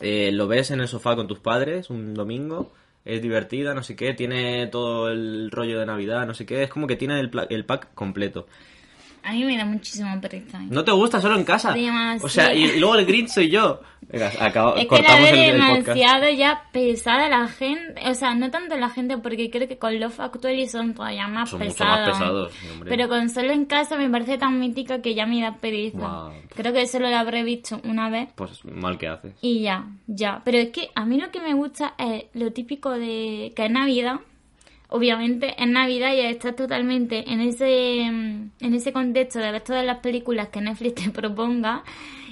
Eh, 0.00 0.30
lo 0.32 0.46
ves 0.46 0.70
en 0.70 0.80
el 0.80 0.88
sofá 0.88 1.16
con 1.16 1.26
tus 1.26 1.40
padres 1.40 1.90
un 1.90 2.14
domingo, 2.14 2.72
es 3.06 3.22
divertida, 3.22 3.72
no 3.72 3.82
sé 3.82 3.96
qué, 3.96 4.12
tiene 4.14 4.66
todo 4.66 5.08
el 5.10 5.50
rollo 5.50 5.78
de 5.78 5.86
Navidad, 5.86 6.26
no 6.26 6.34
sé 6.34 6.44
qué, 6.44 6.64
es 6.64 6.70
como 6.70 6.86
que 6.86 6.96
tiene 6.96 7.18
el, 7.20 7.30
el 7.48 7.64
pack 7.64 7.94
completo. 7.94 8.46
A 9.26 9.32
mí 9.32 9.42
me 9.42 9.56
da 9.56 9.64
muchísimo 9.64 10.20
pereza. 10.20 10.60
¿No 10.70 10.84
te 10.84 10.92
gusta 10.92 11.20
solo 11.20 11.34
en 11.34 11.42
casa? 11.42 11.74
o 12.22 12.28
sea, 12.28 12.54
y, 12.54 12.78
luego 12.78 12.94
el 12.94 13.04
Grinch 13.06 13.28
soy 13.28 13.50
yo. 13.50 13.80
Venga, 14.02 14.30
acabo, 14.38 14.76
es 14.76 14.86
que 14.86 15.02
la 15.02 15.16
veo 15.16 15.52
demasiado 15.52 16.30
ya 16.30 16.62
pesada 16.70 17.28
la 17.28 17.48
gente. 17.48 18.08
O 18.08 18.14
sea, 18.14 18.36
no 18.36 18.52
tanto 18.52 18.76
la 18.76 18.88
gente, 18.88 19.18
porque 19.18 19.50
creo 19.50 19.66
que 19.66 19.78
con 19.78 19.98
Love 19.98 20.20
Actually 20.20 20.68
son 20.68 20.94
todavía 20.94 21.26
más 21.26 21.50
son 21.50 21.58
pesados. 21.58 22.20
Mucho 22.20 22.34
más 22.34 22.52
pesados 22.52 22.52
Pero 22.88 23.08
con 23.08 23.28
solo 23.28 23.50
en 23.50 23.64
casa 23.64 23.96
me 23.96 24.08
parece 24.08 24.38
tan 24.38 24.60
mítica 24.60 25.02
que 25.02 25.16
ya 25.16 25.26
me 25.26 25.42
da 25.42 25.56
pereza. 25.56 26.30
Creo 26.54 26.72
que 26.72 26.86
solo 26.86 27.10
lo 27.10 27.16
habré 27.16 27.42
visto 27.42 27.80
una 27.82 28.08
vez. 28.08 28.28
Pues 28.36 28.64
mal 28.64 28.96
que 28.96 29.08
haces. 29.08 29.34
Y 29.40 29.62
ya, 29.62 29.86
ya. 30.06 30.40
Pero 30.44 30.58
es 30.58 30.68
que 30.68 30.90
a 30.94 31.04
mí 31.04 31.20
lo 31.20 31.32
que 31.32 31.40
me 31.40 31.54
gusta 31.54 31.94
es 31.98 32.26
lo 32.34 32.52
típico 32.52 32.92
de 32.92 33.52
que 33.56 33.64
es 33.64 33.70
Navidad 33.72 34.20
obviamente 34.88 35.54
en 35.62 35.72
Navidad 35.72 36.14
ya 36.14 36.28
estás 36.28 36.56
totalmente 36.56 37.30
en 37.30 37.40
ese, 37.40 38.00
en 38.02 38.52
ese 38.60 38.92
contexto 38.92 39.38
de 39.38 39.52
ver 39.52 39.62
todas 39.62 39.84
las 39.84 39.98
películas 39.98 40.48
que 40.48 40.60
Netflix 40.60 41.04
te 41.04 41.10
proponga. 41.12 41.84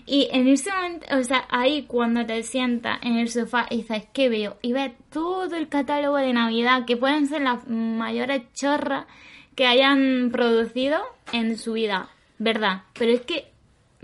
Y 0.06 0.28
en 0.32 0.48
ese 0.48 0.70
momento, 0.70 1.06
o 1.16 1.22
sea, 1.22 1.46
ahí 1.48 1.84
cuando 1.84 2.26
te 2.26 2.42
sientas 2.42 2.98
en 3.02 3.16
el 3.16 3.30
sofá 3.30 3.66
y 3.70 3.78
dices, 3.78 4.04
¿qué 4.12 4.28
veo? 4.28 4.58
Y 4.60 4.74
ves 4.74 4.92
todo 5.10 5.56
el 5.56 5.68
catálogo 5.68 6.18
de 6.18 6.32
Navidad, 6.34 6.84
que 6.84 6.98
pueden 6.98 7.26
ser 7.26 7.40
las 7.40 7.66
mayores 7.68 8.42
chorras 8.52 9.06
que 9.54 9.66
hayan 9.66 10.30
producido 10.30 11.00
en 11.32 11.56
su 11.56 11.72
vida, 11.72 12.10
¿verdad? 12.38 12.82
Pero 12.92 13.12
es 13.12 13.22
que 13.22 13.53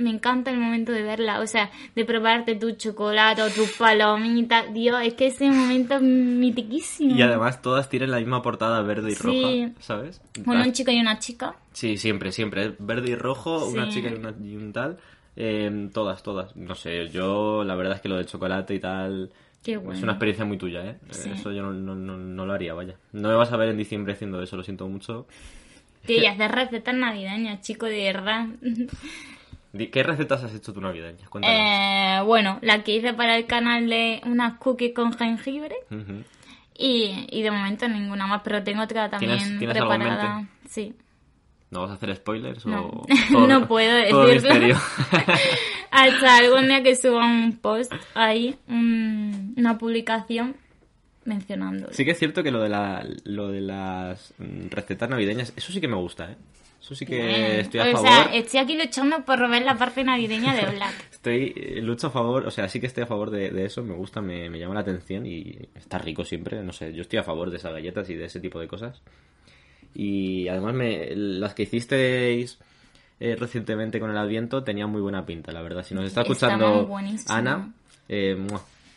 me 0.00 0.10
encanta 0.10 0.50
el 0.50 0.58
momento 0.58 0.92
de 0.92 1.02
verla, 1.02 1.40
o 1.40 1.46
sea, 1.46 1.70
de 1.94 2.04
probarte 2.04 2.54
tu 2.54 2.72
chocolate 2.72 3.42
o 3.42 3.50
tus 3.50 3.72
palomitas. 3.76 4.72
Dios, 4.72 4.96
es 5.02 5.14
que 5.14 5.26
ese 5.26 5.50
momento 5.50 5.96
es 5.96 6.02
mitiquísimo. 6.02 7.16
Y 7.16 7.22
además 7.22 7.62
todas 7.62 7.88
tienen 7.88 8.10
la 8.10 8.18
misma 8.18 8.42
portada 8.42 8.82
verde 8.82 9.12
y 9.12 9.14
roja, 9.14 9.74
¿sabes? 9.80 10.20
Bueno, 10.44 10.64
un 10.64 10.72
chico 10.72 10.90
y 10.90 11.00
una 11.00 11.18
chica. 11.18 11.54
Sí, 11.72 11.96
siempre, 11.96 12.32
siempre. 12.32 12.74
Verde 12.78 13.10
y 13.10 13.14
rojo, 13.14 13.66
una 13.66 13.88
chica 13.88 14.10
y, 14.10 14.56
un 14.56 14.72
tal. 14.72 14.98
Em, 15.36 15.90
todas, 15.90 16.22
todas. 16.22 16.56
No 16.56 16.74
sé, 16.74 17.08
yo 17.08 17.62
la 17.64 17.74
verdad 17.74 17.96
es 17.96 18.00
que 18.00 18.08
lo 18.08 18.16
de 18.16 18.26
chocolate 18.26 18.74
y 18.74 18.80
tal... 18.80 19.30
Qué 19.62 19.76
bueno. 19.76 19.92
Es 19.92 20.02
una 20.02 20.12
experiencia 20.12 20.44
muy 20.46 20.56
tuya, 20.56 20.84
¿eh? 20.86 20.96
Eso 21.10 21.52
yo 21.52 21.62
no, 21.62 21.72
no, 21.72 22.16
no, 22.16 22.46
lo 22.46 22.52
haría, 22.52 22.72
vaya. 22.72 22.94
No 23.12 23.28
me 23.28 23.34
vas 23.34 23.52
a 23.52 23.58
ver 23.58 23.68
en 23.68 23.76
diciembre 23.76 24.14
haciendo 24.14 24.42
eso, 24.42 24.56
lo 24.56 24.62
siento 24.62 24.88
mucho. 24.88 25.26
Tío, 26.06 26.22
y 26.22 26.26
hacer 26.26 26.50
recetas 26.50 26.94
navideñas, 26.94 27.60
chico, 27.60 27.84
de 27.84 28.04
verdad. 28.04 28.46
¿Qué 29.72 30.02
recetas 30.02 30.42
has 30.42 30.54
hecho 30.54 30.72
tu 30.72 30.80
navideña? 30.80 31.26
Eh, 31.42 32.22
bueno, 32.24 32.58
la 32.60 32.82
que 32.82 32.96
hice 32.96 33.14
para 33.14 33.36
el 33.36 33.46
canal 33.46 33.88
de 33.88 34.20
unas 34.24 34.58
cookies 34.58 34.92
con 34.94 35.12
jengibre. 35.12 35.76
y, 36.76 37.26
y, 37.30 37.42
de 37.42 37.50
momento 37.50 37.88
ninguna 37.88 38.26
más, 38.26 38.42
pero 38.42 38.62
tengo 38.64 38.82
otra 38.82 39.08
también 39.08 39.58
preparada. 39.58 40.46
Sí. 40.68 40.94
¿No 41.70 41.82
vas 41.82 41.90
a 41.92 41.94
hacer 41.94 42.16
spoilers? 42.16 42.66
No, 42.66 43.04
o 43.34 43.46
no 43.46 43.68
puedo 43.68 43.94
decirlo. 43.94 44.76
Hasta 45.92 46.38
algún 46.38 46.66
día 46.66 46.82
que 46.82 46.96
suba 46.96 47.24
un 47.24 47.58
post 47.58 47.92
ahí, 48.14 48.56
una 48.66 49.78
publicación, 49.78 50.56
mencionando. 51.24 51.88
Sí 51.92 52.04
que 52.04 52.10
es 52.10 52.18
cierto 52.18 52.42
que 52.42 52.50
lo 52.50 52.60
de, 52.60 52.70
la, 52.70 53.06
lo 53.22 53.48
de 53.48 53.60
las 53.60 54.34
recetas 54.70 55.08
navideñas, 55.08 55.52
eso 55.56 55.72
sí 55.72 55.80
que 55.80 55.86
me 55.86 55.96
gusta, 55.96 56.32
¿eh? 56.32 56.36
Eso 56.90 56.96
sí 56.96 57.06
que 57.06 57.60
estoy 57.60 57.78
a 57.78 57.92
favor. 57.92 58.00
O 58.00 58.02
sea, 58.02 58.34
estoy 58.34 58.58
aquí 58.58 58.76
luchando 58.76 59.24
por 59.24 59.38
robar 59.38 59.62
la 59.62 59.76
parte 59.76 60.02
navideña 60.02 60.56
de 60.56 60.74
Black. 60.74 60.92
estoy, 61.12 61.52
eh, 61.54 61.80
lucho 61.80 62.08
a 62.08 62.10
favor, 62.10 62.48
o 62.48 62.50
sea, 62.50 62.68
sí 62.68 62.80
que 62.80 62.88
estoy 62.88 63.04
a 63.04 63.06
favor 63.06 63.30
de, 63.30 63.64
eso, 63.64 63.84
me 63.84 63.94
gusta, 63.94 64.20
me, 64.20 64.50
llama 64.58 64.74
la 64.74 64.80
atención 64.80 65.24
y 65.24 65.56
está 65.76 65.98
rico 65.98 66.24
siempre, 66.24 66.60
no 66.64 66.72
sé, 66.72 66.92
yo 66.92 67.02
estoy 67.02 67.20
a 67.20 67.22
favor 67.22 67.48
de 67.48 67.58
esas 67.58 67.72
galletas 67.72 68.10
y 68.10 68.16
de 68.16 68.24
ese 68.24 68.40
tipo 68.40 68.58
de 68.58 68.66
cosas. 68.66 69.02
Y 69.94 70.48
además 70.48 70.74
me, 70.74 71.14
las 71.14 71.54
que 71.54 71.62
hicisteis 71.62 72.58
eh, 73.20 73.36
recientemente 73.38 74.00
con 74.00 74.10
el 74.10 74.18
Adviento 74.18 74.64
tenían 74.64 74.90
muy 74.90 75.00
buena 75.00 75.24
pinta, 75.24 75.52
la 75.52 75.62
verdad. 75.62 75.84
Si 75.84 75.94
nos 75.94 76.06
está 76.06 76.22
escuchando 76.22 76.90
Ana, 77.28 77.72
eh, 78.08 78.36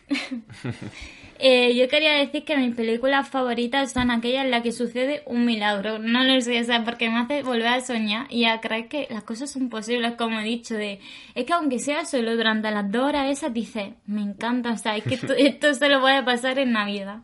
Eh, 1.46 1.76
yo 1.76 1.90
quería 1.90 2.14
decir 2.14 2.46
que 2.46 2.56
mis 2.56 2.74
películas 2.74 3.28
favoritas 3.28 3.92
son 3.92 4.12
aquellas 4.12 4.46
en 4.46 4.52
las 4.52 4.64
que 4.64 4.72
sucede 4.72 5.24
un 5.26 5.46
milagro. 5.46 6.00
No 6.00 6.24
lo 6.24 6.40
sé, 6.40 6.62
o 6.62 6.64
sea, 6.64 6.86
porque 6.86 7.10
me 7.10 7.20
hace 7.20 7.44
volver 7.44 7.68
a 7.68 7.82
soñar 7.82 8.28
y 8.30 8.46
a 8.46 8.62
creer 8.62 8.88
que 8.88 9.08
las 9.10 9.24
cosas 9.24 9.52
son 9.52 9.68
posibles, 9.68 10.14
como 10.14 10.40
he 10.40 10.44
dicho, 10.46 10.76
de... 10.76 11.02
Es 11.36 11.44
que 11.44 11.52
aunque 11.52 11.80
sea 11.80 12.06
solo 12.06 12.38
durante 12.38 12.72
las 12.72 12.90
dos 12.90 13.04
horas 13.04 13.30
esas, 13.30 13.54
dices, 13.54 13.94
me 14.06 14.22
encanta, 14.22 14.72
o 14.72 14.78
sea, 14.78 14.96
es 14.96 15.04
que 15.04 15.16
esto, 15.16 15.34
esto 15.38 15.74
solo 15.74 16.00
puede 16.00 16.24
pasar 16.24 16.60
en 16.60 16.72
Navidad. 16.72 17.20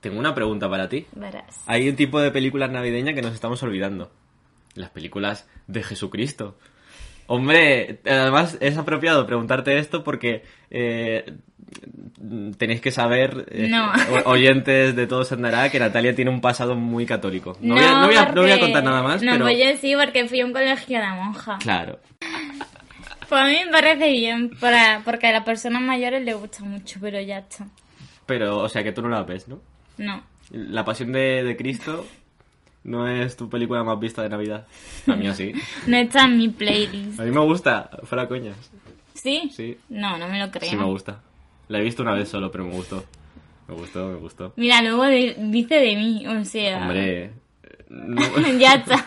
Tengo 0.00 0.18
una 0.18 0.34
pregunta 0.34 0.70
para 0.70 0.88
ti. 0.88 1.06
Verás. 1.12 1.64
Hay 1.66 1.86
un 1.88 1.96
tipo 1.96 2.20
de 2.20 2.30
películas 2.30 2.70
navideñas 2.70 3.14
que 3.14 3.22
nos 3.22 3.34
estamos 3.34 3.62
olvidando. 3.62 4.10
Las 4.74 4.88
películas 4.88 5.46
de 5.66 5.82
Jesucristo. 5.82 6.56
Hombre, 7.26 8.00
además 8.04 8.58
es 8.60 8.76
apropiado 8.76 9.26
preguntarte 9.26 9.78
esto 9.78 10.04
porque 10.04 10.42
eh, 10.70 11.24
tenéis 12.58 12.80
que 12.80 12.90
saber, 12.90 13.46
eh, 13.50 13.70
oyentes 14.26 14.94
de 14.94 15.06
todo 15.06 15.24
se 15.24 15.34
andará, 15.34 15.70
que 15.70 15.78
Natalia 15.78 16.14
tiene 16.14 16.30
un 16.30 16.40
pasado 16.40 16.74
muy 16.74 17.06
católico. 17.06 17.56
No, 17.60 17.74
voy, 17.74 18.16
a, 18.16 18.60
contar 18.60 18.84
nada 18.84 19.02
más. 19.02 19.22
No, 19.22 19.32
pero... 19.32 19.44
voy 19.44 19.62
a 19.62 19.68
decir 19.68 19.96
porque 19.96 20.26
fui 20.28 20.40
a 20.40 20.46
un 20.46 20.52
colegio 20.52 21.00
de 21.00 21.08
monja. 21.08 21.58
Claro. 21.58 21.98
Pues 23.28 23.40
a 23.40 23.46
mí 23.46 23.56
me 23.64 23.70
parece 23.70 24.10
bien, 24.10 24.50
para, 24.60 25.00
porque 25.04 25.28
a 25.28 25.32
las 25.32 25.44
personas 25.44 25.82
mayores 25.82 26.22
les 26.22 26.36
gusta 26.36 26.62
mucho, 26.62 26.98
pero 27.00 27.20
ya 27.20 27.38
está. 27.38 27.66
Pero, 28.26 28.58
o 28.58 28.68
sea, 28.68 28.82
que 28.82 28.92
tú 28.92 29.02
no 29.02 29.08
la 29.08 29.22
ves, 29.22 29.48
¿no? 29.48 29.60
No. 29.96 30.22
La 30.50 30.84
pasión 30.84 31.12
de, 31.12 31.42
de 31.42 31.56
Cristo 31.56 32.06
no 32.84 33.08
es 33.08 33.36
tu 33.36 33.48
película 33.48 33.82
más 33.82 33.98
vista 33.98 34.22
de 34.22 34.28
Navidad. 34.28 34.66
A 35.06 35.16
mí 35.16 35.26
así. 35.26 35.52
no 35.86 35.96
está 35.96 36.24
en 36.24 36.36
mi 36.36 36.48
playlist. 36.50 37.18
A 37.18 37.24
mí 37.24 37.30
me 37.30 37.40
gusta, 37.40 37.90
fuera 38.04 38.28
coñas. 38.28 38.56
¿Sí? 39.14 39.50
Sí. 39.54 39.78
No, 39.88 40.18
no 40.18 40.28
me 40.28 40.38
lo 40.38 40.50
creo. 40.50 40.70
Sí 40.70 40.76
me 40.76 40.84
gusta. 40.84 41.20
La 41.68 41.78
he 41.78 41.82
visto 41.82 42.02
una 42.02 42.12
vez 42.12 42.28
solo, 42.28 42.50
pero 42.50 42.64
me 42.64 42.74
gustó. 42.74 43.04
Me 43.66 43.74
gustó, 43.74 44.06
me 44.08 44.16
gustó. 44.16 44.52
Mira, 44.56 44.82
luego 44.82 45.06
dice 45.06 45.76
de 45.76 45.96
mí, 45.96 46.26
o 46.26 46.44
sea... 46.44 46.82
Hombre... 46.82 47.32
ya 48.58 48.74
está. 48.74 49.04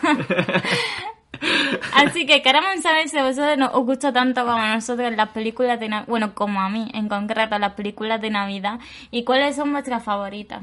Así 1.94 2.26
que 2.26 2.42
queremos 2.42 2.80
saber 2.82 3.08
si 3.08 3.16
a 3.16 3.24
vosotros 3.24 3.70
os 3.72 3.84
gusta 3.84 4.12
tanto 4.12 4.40
como 4.40 4.56
a 4.56 4.74
nosotros 4.74 5.14
las 5.14 5.28
películas 5.28 5.78
de 5.78 5.88
Navidad, 5.88 6.08
bueno, 6.08 6.34
como 6.34 6.60
a 6.60 6.68
mí 6.68 6.90
en 6.94 7.08
concreto 7.08 7.56
las 7.58 7.74
películas 7.74 8.20
de 8.20 8.30
Navidad, 8.30 8.80
y 9.12 9.22
cuáles 9.22 9.54
son 9.54 9.70
vuestras 9.70 10.02
favoritas 10.02 10.62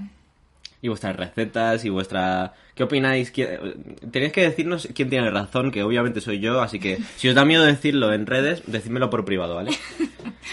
y 0.81 0.88
vuestras 0.88 1.15
recetas 1.15 1.85
y 1.85 1.89
vuestra... 1.89 2.53
¿Qué 2.73 2.83
opináis? 2.83 3.31
Tenéis 3.31 4.33
que 4.33 4.41
decirnos 4.41 4.88
quién 4.93 5.09
tiene 5.09 5.29
razón, 5.31 5.71
que 5.71 5.83
obviamente 5.83 6.21
soy 6.21 6.39
yo, 6.39 6.61
así 6.61 6.79
que 6.79 6.97
si 7.15 7.29
os 7.29 7.35
da 7.35 7.45
miedo 7.45 7.63
decirlo 7.63 8.13
en 8.13 8.25
redes, 8.25 8.63
decídmelo 8.67 9.09
por 9.09 9.25
privado, 9.25 9.55
¿vale? 9.55 9.71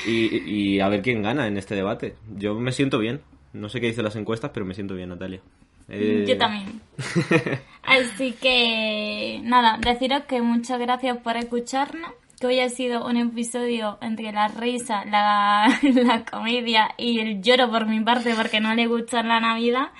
Y, 0.06 0.80
a 0.80 0.88
ver 0.88 1.02
quién 1.02 1.22
gana 1.22 1.46
en 1.46 1.58
este 1.58 1.74
debate. 1.74 2.16
Yo 2.36 2.54
me 2.54 2.72
siento 2.72 2.98
bien. 2.98 3.20
No 3.52 3.68
sé 3.68 3.80
qué 3.80 3.86
dicen 3.88 4.04
las 4.04 4.16
encuestas, 4.16 4.50
pero 4.52 4.64
me 4.64 4.74
siento 4.74 4.94
bien, 4.94 5.10
Natalia. 5.10 5.42
Eh, 5.88 6.24
yo 6.26 6.38
también. 6.38 6.80
Así 7.82 8.32
que, 8.32 9.40
nada, 9.44 9.78
deciros 9.78 10.22
que 10.22 10.40
muchas 10.40 10.80
gracias 10.80 11.18
por 11.18 11.36
escucharnos 11.36 12.12
que 12.42 12.48
hoy 12.48 12.58
ha 12.58 12.68
sido 12.68 13.06
un 13.06 13.16
episodio 13.16 13.98
entre 14.00 14.32
la 14.32 14.48
risa, 14.48 15.04
la, 15.04 15.78
la 15.94 16.24
comedia 16.24 16.92
y 16.98 17.20
el 17.20 17.40
lloro 17.40 17.70
por 17.70 17.86
mi 17.86 18.00
parte 18.00 18.34
porque 18.34 18.58
no 18.58 18.74
le 18.74 18.88
gusta 18.88 19.22
la 19.22 19.38
Navidad. 19.38 19.90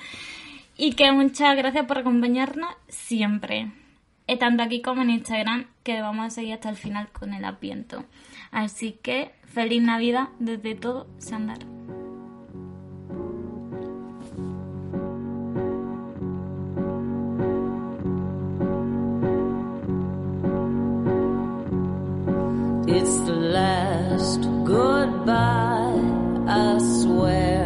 Y 0.76 0.94
que 0.94 1.12
muchas 1.12 1.57
gracias 1.57 1.87
por 1.87 1.98
acompañarnos 1.98 2.74
siempre. 2.88 3.70
Eh, 4.26 4.37
tanto 4.37 4.64
aquí 4.64 4.83
como 4.83 5.02
en 5.02 5.11
Instagram, 5.11 5.66
que 5.85 6.00
vamos 6.00 6.26
a 6.26 6.31
seguir 6.31 6.55
hasta 6.55 6.70
el 6.70 6.76
final 6.76 7.11
con 7.12 7.33
el 7.33 7.44
apiento. 7.44 8.05
Así 8.50 8.98
que 9.00 9.31
feliz 9.44 9.81
Navidad 9.81 10.31
desde 10.40 10.74
todo 10.74 11.07
Sandar. 11.18 11.59
It's 22.94 23.16
the 23.20 23.33
last 23.33 24.42
goodbye, 24.64 25.98
I 26.46 26.78
swear. 27.00 27.64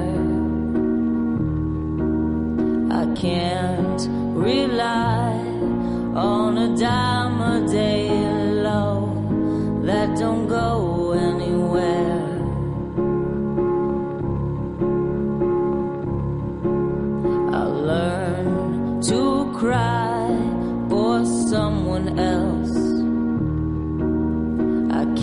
I 3.01 3.05
can't 3.17 4.03
rely 4.37 5.33
on 6.15 6.57
a 6.59 6.77
dime 6.77 7.41
a 7.41 7.67
day 7.69 8.06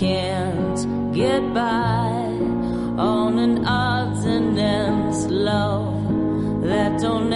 can't 0.04 1.14
get 1.14 1.42
by 1.54 2.10
on 3.12 3.38
an 3.38 3.64
odds 3.64 4.22
and 4.26 4.58
ends 4.58 5.24
love 5.28 6.62
that 6.62 7.00
don't 7.00 7.32